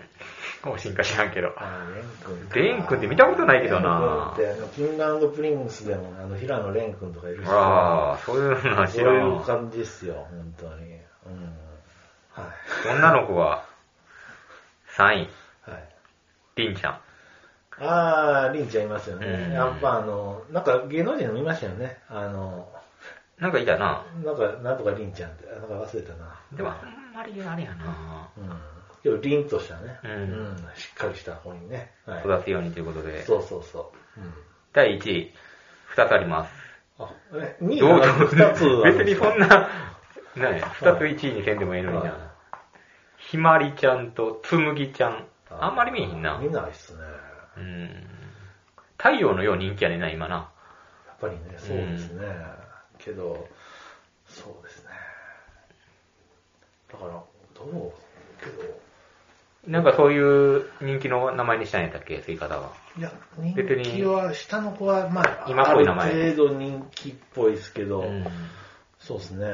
[0.65, 0.69] ン。
[0.69, 1.53] 惜しいんか知らんけど。
[1.57, 2.55] あーレン君とか。
[2.59, 7.49] レン君って見たことないけどなレン君って、あの、キングアンドプリンスでも、あの、平野レン君とかいるし。
[7.49, 9.13] ああ、そういうのは知そうら。
[9.13, 10.99] いうん感じですよ、本当に。
[11.27, 11.57] うん。
[12.33, 12.49] は
[12.87, 12.89] い。
[12.97, 13.65] 女の子は、
[14.97, 15.07] 3位、
[15.71, 15.89] はい。
[16.57, 16.99] りんちゃん。
[17.81, 19.27] あー、りんちゃんいますよね。
[19.27, 21.99] うんやっぱあの、なんか芸能人の見ましたよね。
[22.09, 22.69] あの、
[23.39, 24.05] なんかいたな。
[24.23, 26.39] なんか、なんとかりんちゃんって、なんか忘れたな。
[26.53, 28.29] でも、あんまりあれやな。
[28.37, 28.51] うん。
[29.03, 29.99] けど、凛としたね。
[30.05, 31.91] うんしっかりした子にね。
[32.05, 32.21] はい。
[32.21, 33.25] 育つようにということで。
[33.25, 34.21] そうそうそう。
[34.21, 34.33] うん。
[34.75, 35.35] 第1位、
[35.97, 36.53] 2つあります。
[36.99, 39.69] あ、え、2位どうが2つある 別にそんな、
[40.37, 42.31] ね、2つ1位にせんでもええのにはいな。
[43.17, 45.27] ひまりちゃんとつむぎちゃん。
[45.49, 46.37] あんまり見えへんな。
[46.39, 47.01] 見ないっすね。
[47.61, 48.07] うん。
[48.97, 50.37] 太陽のよう人気やねんな、今な。
[50.37, 52.27] やっぱりね、そうですね。
[52.99, 53.49] けど、
[54.27, 54.91] そうですね。
[56.93, 57.93] だから、どう
[58.43, 58.81] けど、
[59.67, 62.73] なんかそういう人気の名前にしたんやったっけ、吸い方は。
[62.97, 68.27] いや、人気は、下の子は、まあ、今っぽい名前ある程度人気っぽいですけど、うん。
[68.99, 69.47] そうですね。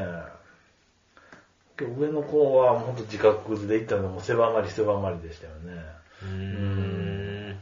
[1.79, 5.83] 上の子は本当自覚で行ったのも狭まり狭まりでしたよね。
[6.23, 7.59] うーん。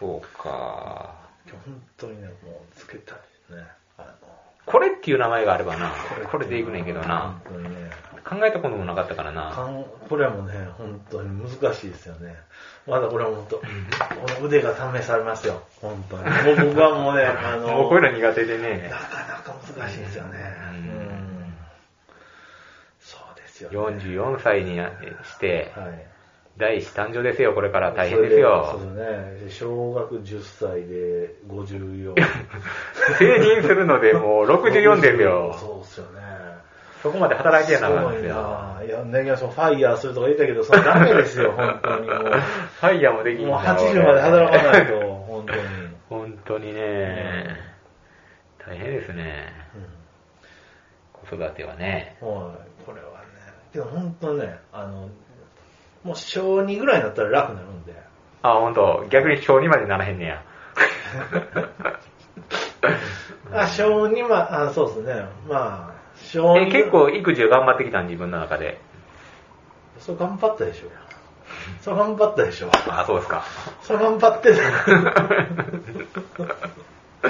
[0.00, 1.14] そうか。
[1.66, 2.34] 本当にね、もう
[2.74, 3.18] つけたい
[3.54, 3.66] ね。
[3.98, 4.08] あの、
[4.64, 5.92] これっていう名前があればな、
[6.30, 7.38] これでいくねんけどな。
[7.44, 7.90] 本当にね。
[8.24, 9.50] 考えたこともなかったからな。
[9.50, 12.36] かんこれもね、本当に難しいですよね。
[12.86, 13.64] まだこれは本当、こ
[14.40, 15.62] の腕が試されますよ。
[15.82, 16.22] 本当に。
[16.24, 20.38] もう僕はもうね、 あの、もうこういうの苦手でねな、かなか難しいですよね。
[20.72, 21.54] ううんん。
[23.00, 23.76] そうですよ、ね。
[23.76, 24.90] 44歳にな
[25.24, 26.06] して、はい。
[26.60, 28.76] 第一子誕生ですよ、これから大変ですよそ。
[28.76, 29.50] うですね。
[29.50, 32.14] 小学10歳で54。
[33.18, 35.56] 成人するのでもう64ですよ。
[35.58, 36.20] そうですよね。
[37.02, 38.34] そこまで働いてやなあかんですよ。
[38.34, 38.84] な。
[38.84, 42.18] いや、ネギワさんファイヤーするとか言ったけど、それダメですよ、 本当にもう。
[42.18, 45.60] ファイヤーもできんもうだ80まで働かないと、本当に。
[46.10, 47.56] 本当にね、
[48.58, 49.50] 大変ですね。
[51.14, 52.18] 子育てはね。
[52.20, 52.28] うん。
[52.28, 52.84] はい。
[52.84, 53.14] これはね。
[53.72, 55.08] けど本当ね、あの、
[56.04, 57.94] もう小2ぐらいになったら楽になるんで。
[58.42, 59.06] あ、ほんと。
[59.10, 60.42] 逆に小2までならへんねや。
[63.52, 65.26] あ、小2ま、あ、そうですね。
[65.48, 66.72] まあ、小え、2。
[66.72, 68.80] 結構育児を頑張ってきたん自分の中で。
[69.98, 70.86] そう頑張ったでしょ。
[71.82, 72.70] そう頑張ったでしょ。
[72.88, 73.44] あ、そうですか。
[73.82, 74.60] そう頑張ってた。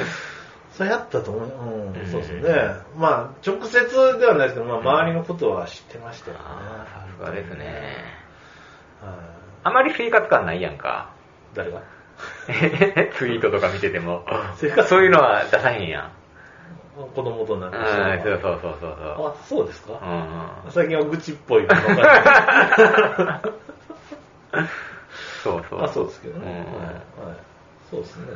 [0.73, 1.49] そうやったと思う。
[1.49, 1.53] う
[1.91, 2.77] ん、うんそうですね。
[2.97, 6.45] まあ、直接ではないですけど、まあ、周りのことは知ってましたよね。
[6.45, 8.20] さすがですね。
[9.03, 9.15] はい
[9.63, 11.11] あまり生活感ないやんか。
[11.55, 11.83] 誰が？
[13.17, 14.25] ツイートとか見てても。
[14.87, 16.11] そういうのは出さへんやん。
[17.15, 19.29] 子供となんしそうそうそうそう。
[19.29, 21.67] あ、そうですか、うんうん最近は愚痴っぽい
[25.43, 25.83] そうそう。
[25.83, 26.67] あ、そうですけどね。
[26.69, 27.37] うんはい、はい。
[27.91, 28.27] そうですね。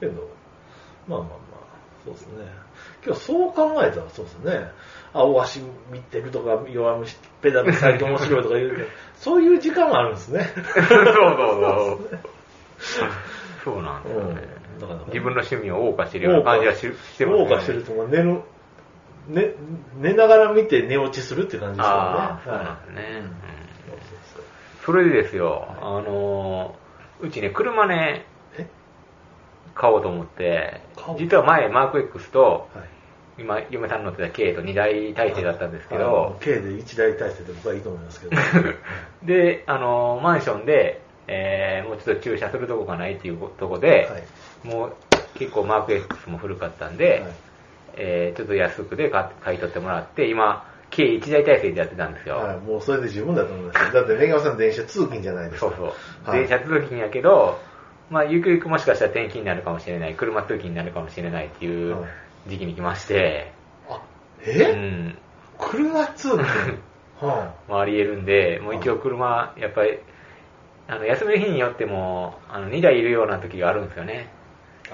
[0.00, 0.28] けど、
[1.08, 1.51] まあまあまあ、
[2.04, 2.44] そうですね。
[3.04, 4.70] 今日そう考えたらそうですね。
[5.12, 5.60] 青足
[5.90, 10.50] 見てるとか、弱虫ペダルサイト面白いとか言うけど、 そういう時間もあるんですね。
[10.54, 12.18] そうそうそう。
[13.64, 14.42] そうなんですよね。
[14.56, 18.40] うんだから自分の趣味を謳歌してるような感じはししてます謳歌してるとか、寝る、
[19.28, 19.54] 寝、
[20.00, 22.00] 寝ながら見て寝落ちするって感じですよね。
[22.00, 23.02] ああ、そうなんはですね。
[23.02, 23.32] いうん
[24.84, 28.31] それでですよ、あのー、うちね、車ね、え
[29.74, 30.80] 買おうと思って
[31.18, 32.88] 実は前、マーク X と、はい。
[33.38, 38.36] 今、嫁さん乗ってた K と2台体制だったんですけあどの、K で一大体制で僕はいいと思いますけど。
[39.24, 44.74] で、あのー、マンションで、えー、もうちょっと駐車するとこがないっていうとこで、はい。
[44.74, 44.92] もう
[45.38, 47.20] 結構マーク X も古かったんで、はい
[47.94, 52.36] えーちょっと安くで買買い取ってもらって、今、計1台体制でやってたんですよ。
[52.36, 53.92] はい、もうそれで十分だと思います。
[53.92, 55.68] だって、ネガさん電車通勤じゃないですか。
[55.68, 56.30] そうそう。
[56.30, 57.58] はい電車通勤やけど、
[58.12, 62.50] まあ、ゆくゆくもしかしたら転勤になるかもしれない、車通勤になるかもしれないっていうはい。
[62.50, 63.52] 時期に来まして、
[63.88, 64.00] あ、う
[64.46, 65.18] え、ん。
[65.58, 66.42] 車通勤？
[67.22, 69.98] はまあ、あり得るんで、もう一応車、やっぱり、
[70.88, 74.28] あの、休みの日によっても、あの、2台いるような時があるんですよね。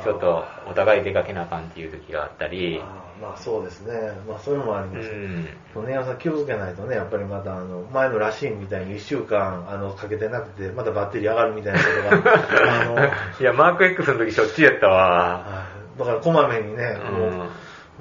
[0.02, 3.92] ちょっと、お互い出かけなあかんっていう時があったい、り、あーまあそうですね。
[4.28, 5.10] まあそういうのもありうます。
[5.80, 11.84] うネガさん気をつけないとね、やっぱりまたあの、前のラシーンみたいに1週間あのかけてなくて、またバッテリー上がるみたいなこ
[12.16, 12.32] とが、
[12.80, 12.96] あの、
[13.40, 15.32] いや、マーク X の時しょっちゅうやったわ。
[15.38, 17.14] はいだからこまめにね、うん。
[17.14, 17.48] も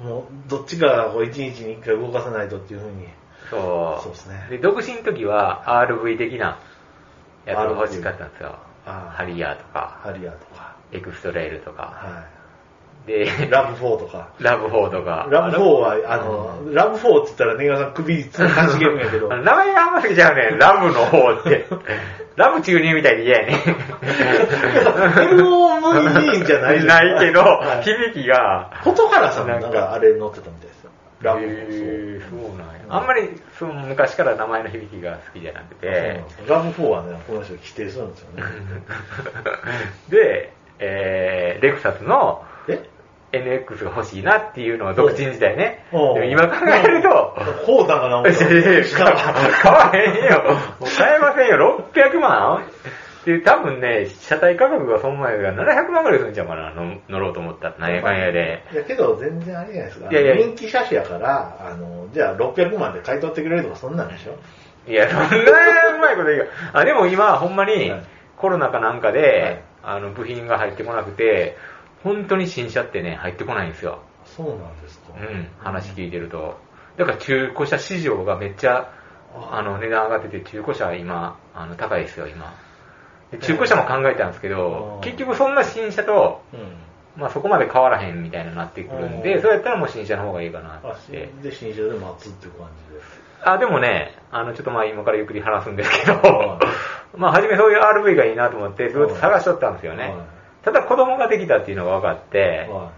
[0.00, 3.08] う、もうどっちかこう1日に1回動かさないとっていうふうに。
[3.50, 4.02] そう。
[4.02, 6.58] そうですねで、独身の時は RV 的な
[7.44, 8.54] やつが欲しかったんですよ。
[8.84, 10.47] ハリアーとか、ハリアーとか、
[10.92, 11.82] エクストレイルとか。
[11.82, 12.24] は
[13.06, 13.50] で、い。
[13.50, 14.28] ラブ4とか。
[14.38, 15.26] ラブ4とか。
[15.30, 20.58] ラブ4は、あの、ラブ4って言ったらネガさん首つかしげるんやけど 名前があんま好きちゃうねん。
[20.58, 21.66] ラブの方って。
[22.36, 23.56] ラブ注入みたいで嫌やねん。
[25.38, 28.70] LOVE じゃないないけどは、い響きが。
[28.84, 30.90] 蛍原さんもなんかあれ乗ってたみたいですよ。
[31.22, 31.68] ラブへ4。
[31.68, 32.78] ーそうなんや。
[32.90, 38.42] あんまり、その昔から名前の響きが好きじゃなくてラブ4はね、この人否定するんですよね。
[40.10, 42.88] で、えー、レクサスのえ
[43.32, 45.84] ？NX が欲しいなっていうのは独身時代ね。
[45.92, 47.36] でも今考えると、
[47.66, 50.42] こうだかな、いやいやいや買わへんよ。
[50.80, 51.86] もう買えませんよ。
[51.92, 52.64] 600万？
[53.26, 58.64] で、多分ね、車体価格がその前が700万ぐらいするんちゃうかな、の乗ろうと思ったら、なんやかんやで。
[58.72, 60.10] いやけど全然あれじゃないですか。
[60.10, 64.38] いやいや人気車種やから、あの、じゃあ600万で買い取ってくれるとかそんなんでしょ？
[64.90, 66.46] いや、そんなうまいこと言うよ。
[66.72, 68.02] あ、でも今、ほんまにはい、
[68.38, 71.56] コロナかなんかはいで、あの、部品が入ってこなくて、
[72.04, 74.00] 本当に新車ってね、入ってこないんですよ。
[74.24, 75.14] そうなんですか。
[75.18, 76.58] うん、話聞いてると。
[76.96, 78.92] だから中古車市場がめっちゃ、
[79.50, 82.54] あの、値段上がってて、中古車今、あの、高いですよ、今。
[83.30, 87.20] で中古車も考えたんですけどう、ん結局そんな新車と、うん。
[87.20, 91.28] まあそこまで変わらへんみたいになってくるんで、うんそうやったらもう新車の方がいいかなあっ、て。
[91.42, 93.27] で、新車で待つっていう感じです。
[93.42, 96.60] あ、でもね、あの、ちょっとまあ今からゆっくり話すんですけどは、
[97.16, 100.14] まあ初めそういう RV がいいなと思って、ずっと探しとったんですよねはい。
[100.64, 102.92] ただ子供ができたっていうのが分かって、は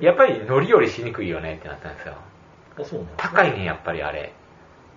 [0.00, 2.14] やっぱり乗り降りしにくいよねってなったんですよ。
[2.78, 2.82] い。
[2.82, 4.32] あ、そうなんです高いね、やっぱりあれ。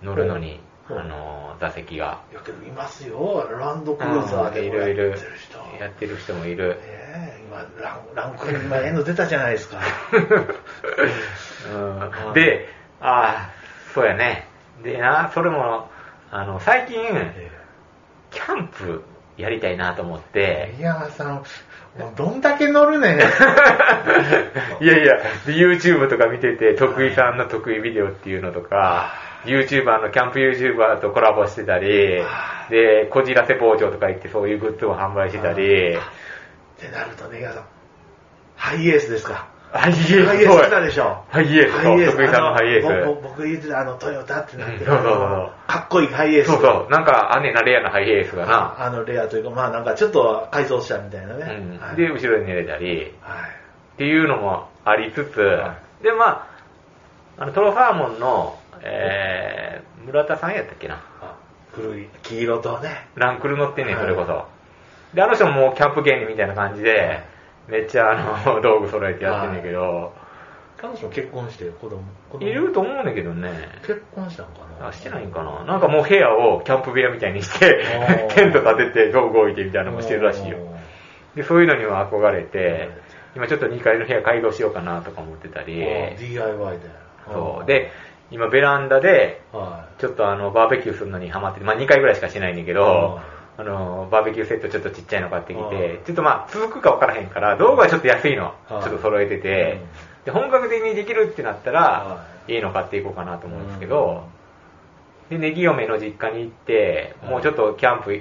[0.02, 2.20] 乗るのに、うんあの、座席が。
[2.30, 5.58] いやけどいますよ、ランドクルーザーでいろいろやってる人。
[5.82, 6.78] やってる人もいる。
[6.82, 9.78] ええ今ラン、ランクル今、N 出たじゃないですか。
[11.72, 12.68] うんで、
[13.00, 13.50] ああ、
[13.94, 14.46] そうやね。
[14.82, 15.88] でな、それも、
[16.30, 17.50] あの、最近、え
[18.30, 19.04] キャンプ
[19.36, 21.42] やりたいなと思っえて、宮川さん、も
[22.08, 23.18] うどんだけ乗るねん。
[24.82, 29.12] いやいや、で YouTube とか見てて、徳井さんの得意ビデオっていうのとか、
[29.44, 32.22] YouTuber のキャンプ YouTuber とコラボしてたり、
[32.70, 35.98] で、こじらせ工場とか行ってそういうグッズを販売してたり、っ
[36.78, 37.64] てなるとね、宮川さん、
[38.56, 39.53] ハイエースですか。
[39.74, 40.24] ハイエース。
[40.24, 41.24] ハイエース来たでしょ。
[41.28, 41.82] ハイエース。
[41.82, 43.06] そう、徳井さんのハイエース。
[43.06, 46.46] 僕僕言ってたあのトヨタってなってる、うんそうそうそうかっこいいハイエース。
[46.46, 46.90] そうそう。
[46.90, 48.76] なんか、姉なレアなハイエースがな。
[48.78, 51.58] あのレアというか、まあなんかちょっと改装したみたいなね。
[51.60, 53.64] うんはいで、後ろに寝れたり、はい。
[53.94, 56.46] っていうのもありつつ、はで、まあ、
[57.38, 61.02] あの、トロファーモンの、えー、村田さんやったっけな。
[61.20, 61.34] あ
[61.72, 63.08] 古い黄色とね。
[63.16, 64.46] ランクル乗ってんねそれこそ。
[65.14, 67.22] で、あの人ももうキャンプ芸人みたいな感じで、
[67.68, 70.12] めっちゃあの、道具揃えてやってんねんけど、
[70.76, 72.02] 彼女も結婚して子供。
[72.30, 73.50] 子供いると思うねんけどね。
[73.86, 77.84] 結婚したのかなあ、してないんかななんかもう部屋をキャンプ部屋みたいにして
[78.34, 80.58] テント立てて道具置いてみたいなのもしてるらしいよ。
[81.34, 82.90] で、そういうのには憧れて、
[83.34, 87.04] 今ちょっと2階の部屋改造しようかなとか思ってたり、DIY で。
[87.32, 87.66] そう。
[87.66, 87.90] で、
[88.30, 93.20] 今ベランダで、はちょっとあの、バーベキューするのにハマってて、まあ2回ぐらいしかしないんだけど、
[93.56, 99.80] あの、バーベキューセットちょっとちっちゃいの買ってきて、ちょっとまあ続くか分からへんから、道具はちょっと安いの、ちょはいっと揃えてて、
[100.24, 104.24] で、本格的にできるってなったらは、いいの買っていこうかなと思うんですけど、
[105.30, 108.20] で、ネギ嫁の実家に行って、もうちょっとキャンプ、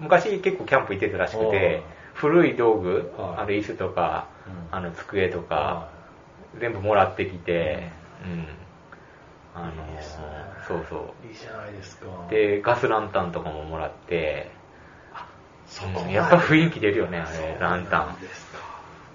[0.00, 1.82] 昔結構キャンプ行ってたらしくて、
[2.14, 4.76] 古い道具、はいあの椅子とか、うん。
[4.76, 5.88] あの机とか、は
[6.60, 7.90] 全部もらってきて、
[8.24, 8.46] うん。
[9.54, 9.72] あの
[10.66, 11.26] そうそう。
[11.26, 11.30] い。
[11.30, 12.06] いいじゃないですか。
[12.30, 14.50] で、ガスランタンとかももらって、
[15.72, 18.16] そこまでやっぱ雰囲気出るよね、あれ、ランタン。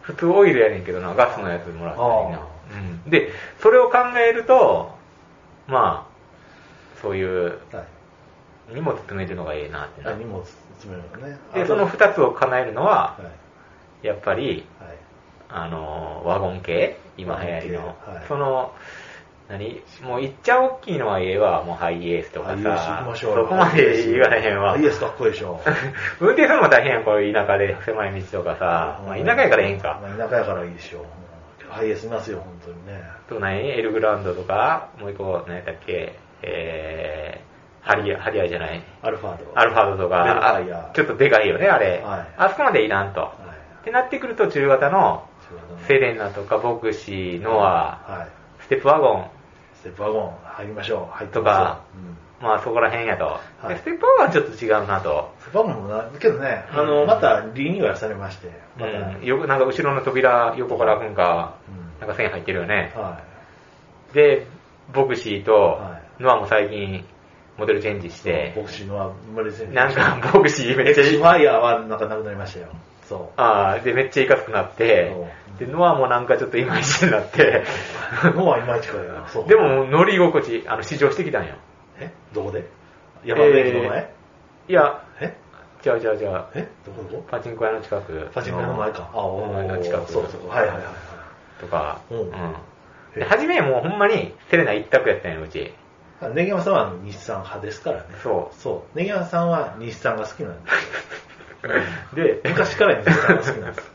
[0.02, 2.48] 普通オイルやねんけどな、ガスのやつもらったりなあ。
[3.06, 3.10] うん。
[3.10, 3.30] で、
[3.62, 4.98] それを考えると、
[5.68, 8.74] まあ、そういうはい。
[8.74, 10.14] 荷物詰めるのがええなってなあ。
[10.16, 11.38] 荷物詰めるのね。
[11.54, 13.18] で、その二つを叶えるのはは、
[14.04, 14.08] い。
[14.08, 14.98] やっぱり、はい。
[15.50, 17.86] あの、ワゴン系今流行りの。
[17.88, 18.74] はいその、
[19.50, 19.82] 何？
[20.04, 23.08] もういっちゃ大きいのはええわ、もうハイエースとかさ。
[23.16, 24.74] そこまで言われへんわ。
[24.74, 25.60] ハイエースかっこいいでしょ。
[26.20, 29.00] 運転するのも大変やん、こういう田舎で狭い道とかさ。
[29.08, 30.00] まあ、田舎やからええんか。
[30.02, 31.00] まあ田舎やからいいでしょ。
[31.00, 31.28] うん
[31.70, 33.04] ハイエースいますよ、本当にね。
[33.30, 33.70] と何？
[33.70, 39.52] エルグランドとか、もう一個、何やったっけ、えー、ハリア、ハリアーじゃないアルファード。
[39.54, 40.62] アルファードとか、
[40.94, 42.02] ちょっとでかいよね、あれ。
[42.04, 43.22] はいあそこまでいらんと。
[43.22, 43.82] はい。
[43.82, 45.28] ってなってくると、中型の
[45.88, 48.64] セレレナとかボクシー、ノア、はい。
[48.64, 49.30] ステップワゴン、
[49.80, 51.16] ステップワゴン入りましょう。
[51.16, 53.40] 入ってとかうんまあそこら辺やと。
[53.66, 55.34] いでステップワゴンはちょっと違うなと。
[55.40, 62.92] ステップワゴンもな、けどね、あの、うんまたリニューアルされまして、うまた、ん、よくなんか後ろの扉横から開くんか、うんなんか線入ってるよね。
[62.96, 63.20] は
[64.14, 64.46] で、
[64.94, 67.04] ボクシーとはノアも最近
[67.58, 68.24] モデルチェンジしい。
[68.24, 71.24] て、ボクシーのは無理せんなんかボクシーめっちゃいいフ。
[71.24, 72.68] ァイヤーはなんかなくなりましたよ。
[73.10, 75.28] そああ、で、めっちゃいかつくなってそ、
[75.60, 77.64] で、ノアもなんかちょっといまいちになって、
[78.34, 78.36] う。
[78.36, 79.26] のはいまいちかよ。
[79.48, 81.56] でも乗り心地、あの、試乗してきたんよ。
[82.00, 82.12] え？
[82.34, 82.66] どこで？
[83.26, 84.14] 山の駅の前、
[84.70, 85.36] いや、え？
[85.86, 86.46] 違う違う違う。
[86.56, 86.68] え？
[86.86, 87.26] どこどこ？
[87.30, 88.30] パチンコ屋の近く。
[88.34, 89.10] パチンコ屋の前か。
[89.14, 90.12] あうんの近く。
[90.12, 90.48] そうそう。
[90.48, 90.94] はいはいはいはい。
[91.60, 92.32] とか、うん
[93.16, 95.74] で、初めもうほんまにセレナ一択やったんよ、うち。
[96.22, 98.06] あネギ山さんは日産派ですからね。
[98.24, 98.98] そそう。
[98.98, 100.76] ネギ山さんは日産が好きなんです。
[102.14, 102.16] う。
[102.16, 103.92] で、昔から日産が好きなんです。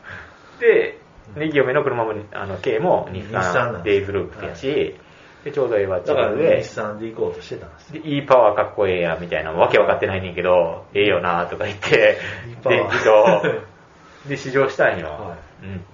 [0.59, 0.99] で、
[1.35, 4.95] ネギ嫁の車も、あの、軽も日日産デイズループやし、
[5.43, 8.01] で、ちょうどええわだから、日、産で行こうとしてたんですよ。
[8.01, 12.17] で、いいパワーかっこええや、みたいな、わけわかってないねんけど、ええよな、とか言って
[12.63, 13.41] 電気と、
[14.27, 15.07] で、試乗したんよ。
[15.07, 15.85] はうん。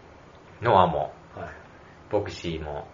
[0.62, 1.50] ノアも、はい。
[2.12, 2.86] ボクシーも、はい。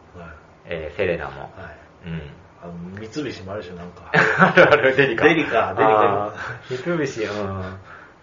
[0.68, 2.08] えーセレナも、はい。
[2.08, 2.22] うん。
[2.64, 4.12] あの、三菱もあるでしょ、なんか。
[4.14, 5.26] あるある、デリカ。
[5.28, 6.34] デリカデリカ
[6.70, 7.78] 三菱、うん。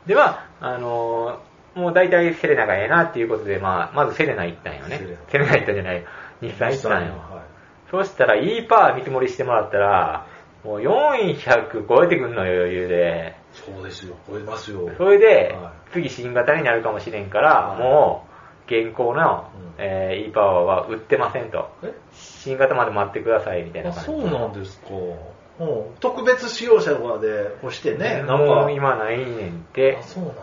[0.06, 5.52] で、まあ、あのーもう大体セレナがええなっていうことで、まあ、まずセレナ行ったんよねセレナ。
[5.56, 6.04] 行ったんじゃない。
[6.40, 7.12] 日産行ったんよ。
[7.12, 7.42] は
[7.90, 10.26] そうしたら、いいパワー見積もりしてもらったら、
[10.64, 13.34] もう400超えてくんのよ、余裕で。
[13.54, 13.72] い。
[13.74, 14.90] そうですよ、超えますよ。
[14.96, 18.32] それでは、次新型になるかもしれんから、はいもう、
[18.66, 21.70] 現行のうん、えー、いいパワーは売ってませんと。
[21.82, 21.92] え？
[22.12, 24.06] 新型まで待ってください、みたいなあ、感じ。
[24.06, 24.88] そうなんですか。
[24.90, 28.36] うん特別使用者とかで干してね、なんか。
[28.38, 30.02] もう今ないねんてあ、。
[30.02, 30.34] そうなん。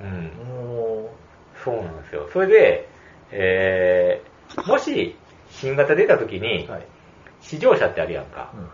[0.00, 0.32] うん。
[0.46, 1.10] も
[1.64, 2.28] そうなんですよ。
[2.32, 2.88] それで、
[3.30, 5.16] えー、もし、
[5.50, 6.86] 新型出た時にう、、はい。
[7.40, 8.50] 試乗車ってあるやんか。
[8.54, 8.68] うん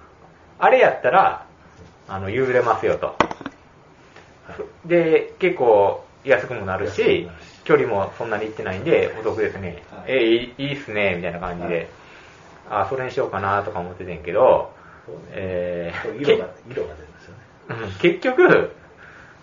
[0.62, 1.46] あれやったら、
[2.06, 3.16] あの、譲れますよと。
[4.84, 7.26] で、結構安くもなるし
[7.64, 9.82] 距離もそんなに行ってないんで、お得ですね。
[9.90, 11.74] はいえいい、いいっすね、みたいな感じで。
[11.74, 11.86] はい
[12.70, 14.72] あ、それにしようかなとか思っててんけど、
[15.08, 17.84] ねえー、色が、色が出るんですよね。
[17.84, 18.70] うん結局、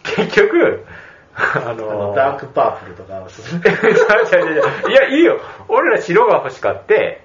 [0.04, 0.86] 結局、
[1.38, 3.20] ああのの、ダークパープルとか。
[4.90, 5.40] いや、いいよ。
[5.68, 7.22] 俺ら白が欲しかって、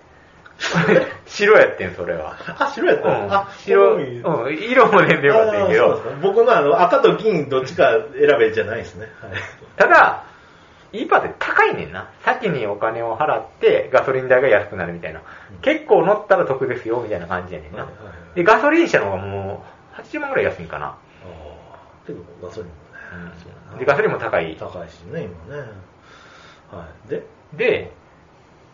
[1.27, 2.37] 白やってん、それは。
[2.59, 3.09] あ、白やった？
[3.09, 9.07] の、うんあ、白、うん、色もねんでよかったんやけど僕のあの赤と銀どっちか選べじゃないですね。
[9.21, 9.33] はい。
[9.77, 10.25] ただ、
[10.93, 12.09] イーパーって高いねんな。
[12.23, 15.23] 先にお金を払ってガソリン代が安くなるみたいな。
[15.63, 17.85] 結構乗ったら得ですよみたいな感じやねんな。
[17.85, 19.65] はいはいはいで、ガソリン車の方がも
[19.99, 20.87] う80万ぐらい安いんかな。
[20.87, 20.97] ああ。
[22.43, 22.73] ガソリン
[23.79, 24.57] で、ガソリンも高い。
[24.57, 25.63] 高いしね、今ね。
[26.71, 27.09] はい。
[27.09, 27.23] で、
[27.55, 27.93] で、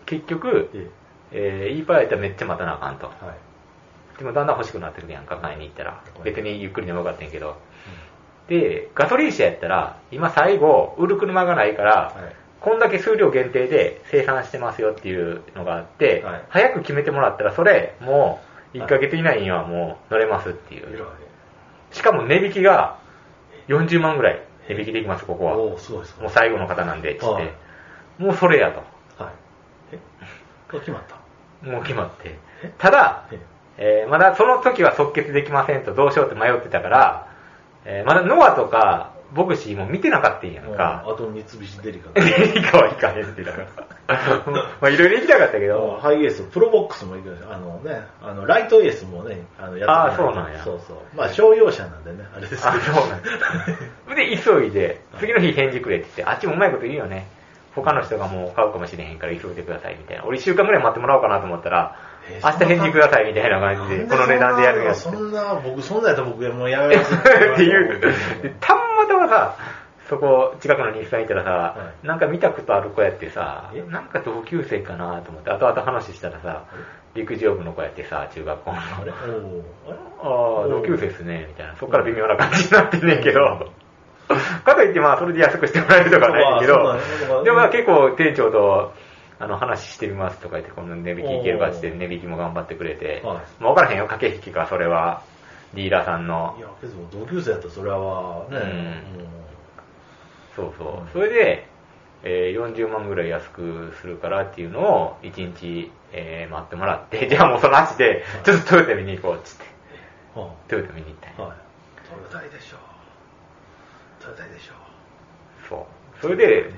[0.06, 0.90] 結局、え
[1.32, 3.06] えー、イーパーやったらめっちゃ待たなあかんと。
[3.06, 4.18] はい。
[4.18, 6.22] でもだんだん欲しくなってくるやんか、買いに行ったらい。
[6.24, 7.56] 別にゆっくりでもよかったんやけど。
[8.48, 12.34] で、ガソリン車やったら、今最後、売る車がないから、はい。
[12.60, 18.40] こんだけ数量限定で生産してますよっていうのがあって、はい早く決めてもらったら、それ、も
[18.74, 21.06] う、1ヶ月以内にはもう乗れますっていう。
[21.92, 22.98] しかも値引きが
[23.68, 25.54] 40万ぐらい値引きできます、ここは。
[25.54, 26.26] もおおすごいすごい。
[26.26, 27.26] う最後の方なんで、つって。
[27.26, 27.50] はい
[28.18, 29.22] もうそれやと。
[29.22, 29.32] はい。
[29.92, 29.98] え？
[30.72, 31.70] 決まった？
[31.70, 32.72] もう決まってえ？
[32.76, 33.38] ただ、え？
[33.78, 37.28] えーまだその時は即決できませんとどうしようって迷ってたから、
[37.84, 41.04] えーまだノアとかボクシーも見てなかったんやんか。
[41.06, 43.66] あと三菱デリカデリカは行かへんってだから。
[44.80, 50.96] まあいろいろ行きたかったけど、ハイエース、プロボックスもいるあのね、あの、ライトエースもね、あの、やってあーそうなんやそうそう。
[51.14, 52.78] まあ、商用車なんでね、あれですけあ、ど。
[52.80, 53.08] そう
[54.08, 57.26] なんで急いで、次の日返事くれって言って、あっちもうまいこと言うよね。
[57.74, 60.24] 他の人がもう買うかもしれへんから急いでくださいみたいな。
[60.24, 61.94] 俺一週間ぐらい待ってもらおうかなと思ったら、
[62.30, 65.02] えー明日返事くださいみたいな感じで、この値段でやるやつ。
[65.02, 67.18] そんな、僕、そんなんやったら僕、もうやめますっ
[67.56, 68.00] て いう。
[69.08, 69.56] たまさ、
[70.08, 76.64] そこ、近くの日産行ったらさ、はなんか見たことある子やってさえ、なんか同級生かなと思って、後々話したらさ、
[77.14, 78.78] 陸上部の子やってさ、中学校の。
[78.78, 79.12] あれ？
[79.12, 79.92] あれ？
[80.22, 81.76] ああ、同級生っすね、みたいな。
[81.76, 83.70] そっから微妙な感じになってんねんけど、
[84.64, 88.92] かといってまあ、それで安くしてもらえるとかはないんだけど、でもまあ結構店長と、
[89.40, 93.36] あの、話してみますとか言って、この値引きいけるかって、値引きも頑張ってくれて、はい。
[93.60, 95.22] まあ分からへんよ、駆け引きか、それは。
[95.74, 96.62] ディーラーさんのい。
[96.62, 99.28] や、けど、同級生やったらそれはね、うんも
[100.56, 101.08] そうそう。
[101.12, 101.66] それで、
[102.24, 109.64] えー40万ぐらい安くするからっていうのを1日、えー待ってもらって、じゃあもうその足で、ちょっとトヨタ見に行こうっつって、
[110.36, 111.46] う、はトヨタ見に行ったん。
[111.46, 111.56] はい。
[112.08, 112.76] トヨタいでしょ。
[114.20, 114.72] トヨタいでしょ。
[115.68, 116.20] そう。
[116.20, 116.70] それで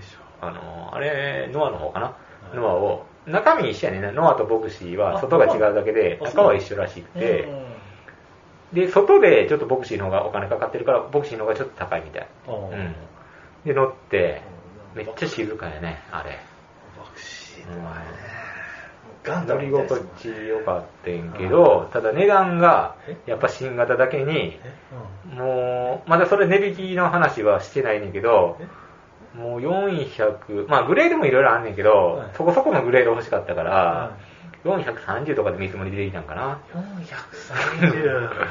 [0.42, 2.06] あの、あれ、ノアの方かな、
[2.52, 4.12] いノアを、中身一緒やね。
[4.12, 7.69] ノアとボクシーはあ外が違うだけで、あ中は一緒らしくて、うん
[8.72, 12.28] で、外でちょっとボクシーの方がお金かかってるから、ボクシーの方がちょっと高いみたい。
[12.48, 12.94] うん。
[13.64, 14.42] で、乗って、
[14.94, 16.38] めっちゃし静かやね、あれ。
[16.98, 17.80] バクシーとかね、
[19.22, 25.34] ガンダ乗りムみたいです心地良かったんけど、ただ値段がえ、やっぱ新型だけに、え？
[25.34, 28.56] もう、まだそれ値引きの話はしてないねんけど、
[29.34, 32.30] もう400、まあグレードもいろいろあんねんけど、はい。
[32.34, 34.16] そこそこのグレード欲しかったから、は
[34.64, 36.60] 430とかで見積もりできたんかな。
[37.80, 38.46] 430。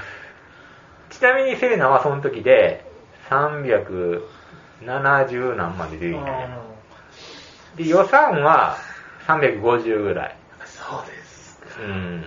[1.10, 2.86] ちなみにセレナはその時で、
[3.30, 4.24] 370
[5.56, 6.32] 何万で出てきた。
[7.76, 8.78] で、予算は
[9.28, 10.38] 350ぐらい。
[10.66, 11.60] そうです。
[11.80, 12.24] うん。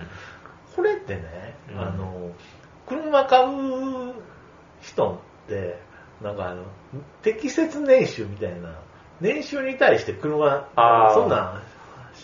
[0.75, 2.31] これってね、うんあの、
[2.87, 4.13] 車買う
[4.81, 5.79] 人って、
[6.21, 6.63] なんかあの、
[7.21, 8.79] 適切年収みたいな、
[9.19, 10.67] 年収に対して車、
[11.13, 11.61] そんなん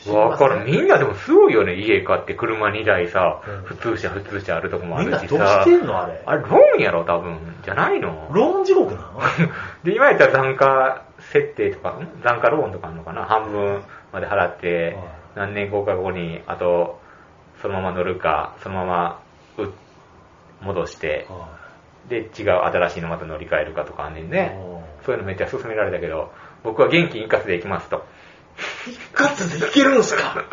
[0.07, 0.65] わかる。
[0.65, 5.63] みんなでもすごいよね、家買って車2台さ、うん普通車、普通車あるとこもあみんなるしさ。
[5.65, 6.21] どうしてんのあれ？
[6.25, 7.37] あれ、ローンやろ、多分。
[7.63, 8.29] じゃないの？
[8.31, 9.19] ローン地獄なの？
[9.83, 12.07] で、今やったら残価設定とか、ん？
[12.23, 13.25] 残価ローンとかあるのかな？
[13.25, 13.83] 半分
[14.13, 16.99] まで払ってはい、何年後か後に、あと、
[17.61, 19.19] そのまま乗るか、そのまま、
[19.57, 19.73] う、
[20.61, 21.27] 戻して、
[22.07, 24.57] で、違う新しいのまた乗り換えるかとかあんねんね。
[25.05, 26.31] そういうのめっちゃ勧められたけど、
[26.63, 28.05] 僕は現金一括で行きますと。
[28.87, 30.43] 一括でいけるんすか？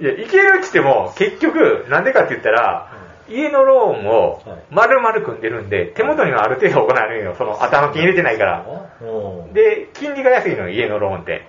[0.00, 2.90] いや、行けるって言っても、結局、なんでかって言ったら、
[3.28, 7.34] 家のローンをはい丸々組んでるんで、手元にはある程度行われるよ。
[7.36, 8.66] その頭金入れてないから。
[9.52, 11.46] で、で、金利が安いのよ、家のローンって。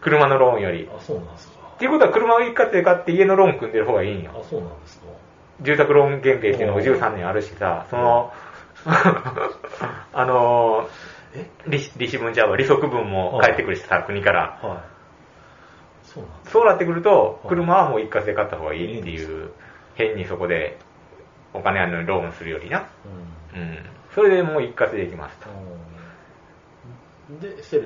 [0.00, 0.88] 車のローンより。
[0.94, 1.54] あ、そうなんですか。
[1.74, 4.32] っていうことは車を一括で買って家のローン組んでる方がいいんよ。
[4.38, 5.06] あ、そうなんですか。
[5.62, 8.32] 住宅ローン減税っていうのも13年あるしさ、その、
[10.12, 10.90] あのえ
[11.66, 14.58] 利子、分じゃあ利息分も返ってくるしさ、国から。
[14.62, 16.08] はい。
[16.08, 19.50] そうなそうなってくるとは、い車はもう一括で買った方がいいっていう、
[19.94, 20.78] 変にそこで
[21.54, 22.86] お金あるのにローンするよりな。
[23.54, 23.60] うん。
[23.60, 23.78] うん。
[24.14, 25.50] それでもう一括できますと。
[25.50, 25.92] うん
[27.40, 27.82] で、セレ、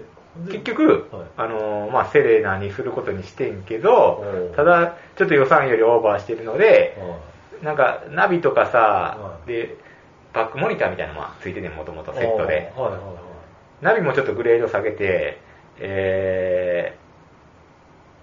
[0.46, 9.76] で結局、はいあのーまあ、セレナにすることにしてんけどただ、ちょっと予算よりオーバーしてるので、はいなんか、ナビとかさは、いで、
[10.34, 12.72] バックモニターみたいなのもついててもともとセットで。
[12.76, 13.00] はいはいはい。
[13.80, 15.38] ナビもちょっとグレード下げて、
[15.78, 16.96] え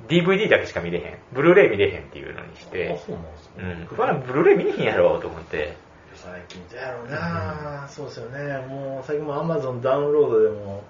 [0.08, 1.18] ー、DVD だけしか見れへん。
[1.34, 3.50] ブルーレイ見れへんっていうのにしあ、て、そうなんです
[3.96, 4.12] か？
[4.12, 4.22] うん。
[4.22, 5.78] ブルーレイ見れへんやろと思って。
[6.16, 8.66] 最近どうやろうな、そうですよね。
[8.68, 10.84] もう最近も Amazon ダウンロードでも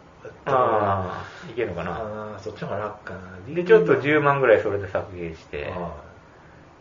[0.45, 2.37] ああ、いけるのかな？
[2.39, 3.19] そっちの方が楽かな。
[3.55, 5.73] で、ちょっと10万ぐらいそれで削減して。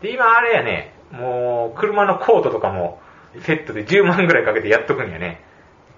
[0.03, 3.01] で、今あれやね、もう、車のコートとかも、
[3.43, 5.41] セットで10万ぐらいかけてやっとくんやね。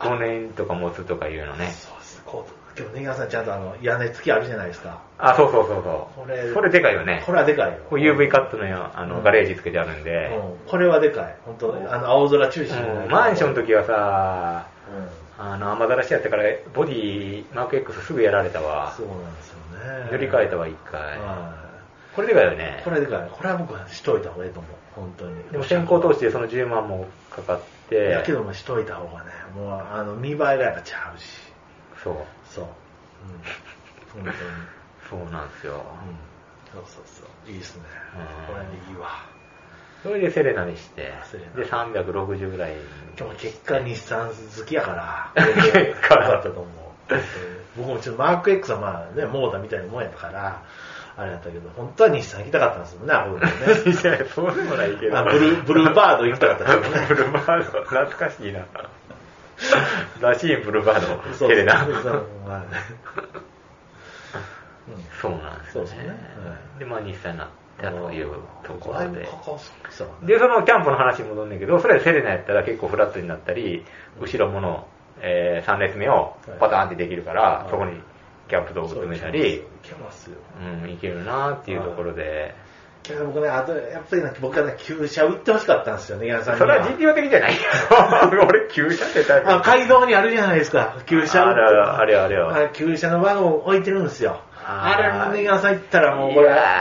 [0.01, 1.69] 5年とか持つとかいうのね。
[1.71, 2.23] そうです。
[2.25, 2.65] コート。
[2.75, 4.99] でもね、皆さんちゃんとあの、屋根付きあるじゃないですか。
[5.19, 6.21] あ、そうそうそうそう。
[6.21, 7.33] これそれでかいよねこ。
[7.33, 7.79] れはでかいよ。
[7.89, 10.27] こう UV カットのよあの、うんガレージつけてあるんで。
[10.37, 11.37] うん、これはでかい。
[11.45, 14.67] 本当あの、青空中心うんマンションの時はさ、
[15.39, 15.45] うん。
[15.47, 18.93] あの、雨ざらしやったから、ボディ、マーク X すぐやられたわ。
[18.97, 19.57] そうなんですよ
[20.05, 20.09] ね。
[20.11, 21.01] 塗り替えたわ、一回。
[21.19, 21.65] は
[22.17, 22.57] これでかいよい。
[22.57, 22.91] ねこ。
[22.91, 23.29] れでかい。
[23.33, 24.73] これは僕はしといた方がいいと思う。
[24.95, 25.43] 本当に。
[25.51, 28.11] でも先行投資でその10万もかかって。
[28.11, 31.25] やけどもしといた方がね、もう、あの、見栄えがやっぱちゃうし。
[32.03, 32.17] そう。
[32.49, 32.65] そう。
[34.15, 34.23] うん。
[34.23, 34.35] 本当に。
[35.09, 35.75] そうなんですよ。
[35.75, 35.83] うん。
[36.73, 37.51] そうそうそう。
[37.51, 37.83] いいですね
[38.49, 38.55] うん。
[38.55, 39.35] これいいわ。
[40.05, 41.15] それでセレナにして
[41.57, 42.75] で、360ぐらい。
[43.17, 47.15] でも結果日産好きやから、 結果よかったと思う。
[47.77, 50.63] 僕もちょっとマーク X はまあね、モーターみたいなもんやったから、
[51.17, 53.37] あれやったけど、本当は日産行きたかったんですよね、アホ。
[53.39, 53.45] いや、
[54.27, 55.17] そうでもないけど。
[55.17, 57.07] あブルー、ブルーバード行きたかったですよね。
[57.09, 58.61] ブルーバード、懐かしいな。
[60.21, 61.87] らしいブルーバード、そうセレナ。
[65.21, 65.89] そうなんですよね。
[65.89, 65.95] そ
[66.77, 67.49] うでまあ日産になっ
[67.81, 68.31] たという
[68.65, 69.29] ところで
[70.27, 73.85] で、そのキャンプの話に戻んねんけど、それセレナやったら結構フラットになったり、
[74.21, 74.89] 後ろもの、
[75.21, 78.01] えー、3列目をパターンってできるから、はいそこに
[78.49, 80.37] キャンプ道具詰めたり、いけますよ。
[80.83, 82.55] うん、いけるなっていうところで、
[83.05, 87.61] けど僕ね、あと、やっぱりね、僕はね、旧車売ってほしかったんですよね、矢野さんにそれは実用的じゃないよ。
[88.49, 89.53] 俺、旧車ってタイプ。
[89.53, 91.47] あ、街道にあるじゃないですか、旧車。
[91.47, 94.41] あれあれあれあれはい旧車のワゴン置いてるんですよ。
[94.67, 96.81] あーあれ、ネガさん行ったらもうこれ、いや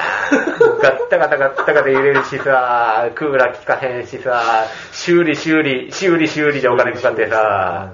[0.61, 7.91] ーガッタガタガッタガタ揺れるしさ、クーラー効かへんしさ、修理修理、修理修理でお金かかってさ、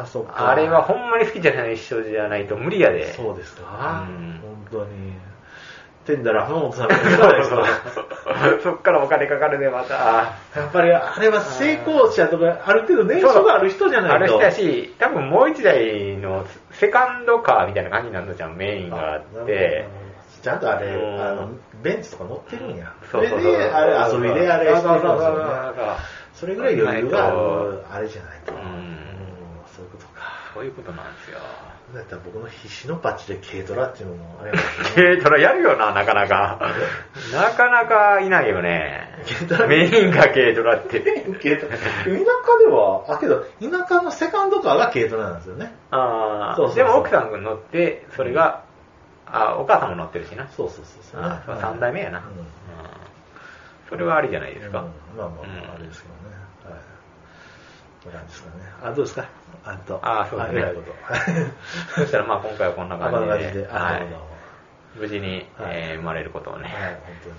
[0.00, 0.50] ああ、そっか。
[0.50, 3.12] あれはほんまに好きじゃない人じゃないと無理やで。
[3.14, 4.06] そうですか？
[4.08, 5.12] うん本当に。
[6.06, 7.64] てんだら、浜本さんもいかがですか？
[8.62, 9.94] そっからお金かかるで、また。
[9.94, 14.14] やっぱり、あれは成功者とか、ある程度年数がある人じゃないと。
[14.16, 19.86] ある人やし、多分もう一台のセカンドカーみたいな感じになるのじゃん、メインがあって。
[20.42, 21.50] ちゃんとあれ、うんあの、
[21.82, 22.90] ベンツとか乗ってるんや。
[23.12, 23.52] そうそうそう。
[23.52, 25.44] れで、あれ、遊びであれしてるんですそうそうそうよね。
[26.32, 28.52] それぐらい余裕がある、あれじゃないと。
[28.54, 28.99] うん。
[30.54, 31.38] そういうことなんですよ。
[31.94, 34.58] だったら僕の必死のパッチで軽トラっていうのもあれね
[34.94, 36.60] 軽トラやるよな、なかなか。
[37.32, 39.66] なかなかいないよね軽トラ？
[39.66, 41.00] メインが軽トラって。
[41.00, 42.10] 軽トラ田舎
[42.58, 45.72] では、あ、けど、田舎のセカンドカーが軽トラなんですよね。
[45.90, 48.64] あそうそうでも奥さんが乗って、それが、
[49.26, 50.48] あお母さんも乗ってるしな。
[50.48, 52.18] そうそうそうそう、あそう三代目やな。
[52.18, 52.46] うんうん
[53.88, 54.82] それはありじゃないですか。
[54.82, 56.36] うんまあまあまあ、あれですけどね。
[58.08, 58.64] なんですかね。
[58.82, 59.24] あ、どうですか？
[59.64, 60.00] あと。
[60.02, 60.64] あそうですね。
[61.96, 63.68] そしたらまあ今回はこんなあ、こんな感じで、感じで。
[63.72, 64.06] あ、はい。
[64.96, 65.76] 無事に、はい。
[65.76, 67.34] えー生まれることをね、はい、本当に。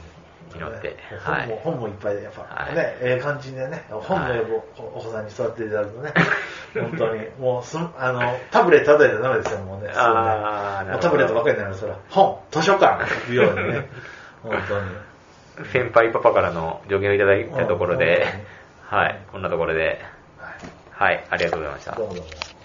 [0.53, 0.87] 祈って。
[0.89, 0.95] ね。
[1.23, 1.47] はい。
[1.47, 2.75] 本も、本もいっぱいで、やっぱ、はい。
[2.75, 6.13] ね、ええ感じでね、本の英語、おお子さんに育っていただくとね、
[6.73, 9.91] 本当に、もうす、あの、タブレット与えたらダメですよ、もうね。
[9.95, 10.85] あーな。
[10.85, 10.91] るほど。
[10.91, 13.89] もうタブレットばっかりになるから、本、図書館行くようにね、
[14.43, 15.67] 本当に。
[15.71, 18.25] 先輩パパからの助言をいただいたところで
[18.91, 19.99] うん、はい、こんなところで、はい。
[21.01, 22.03] はい、ありがとうございましたど。
[22.03, 22.60] うもどうも。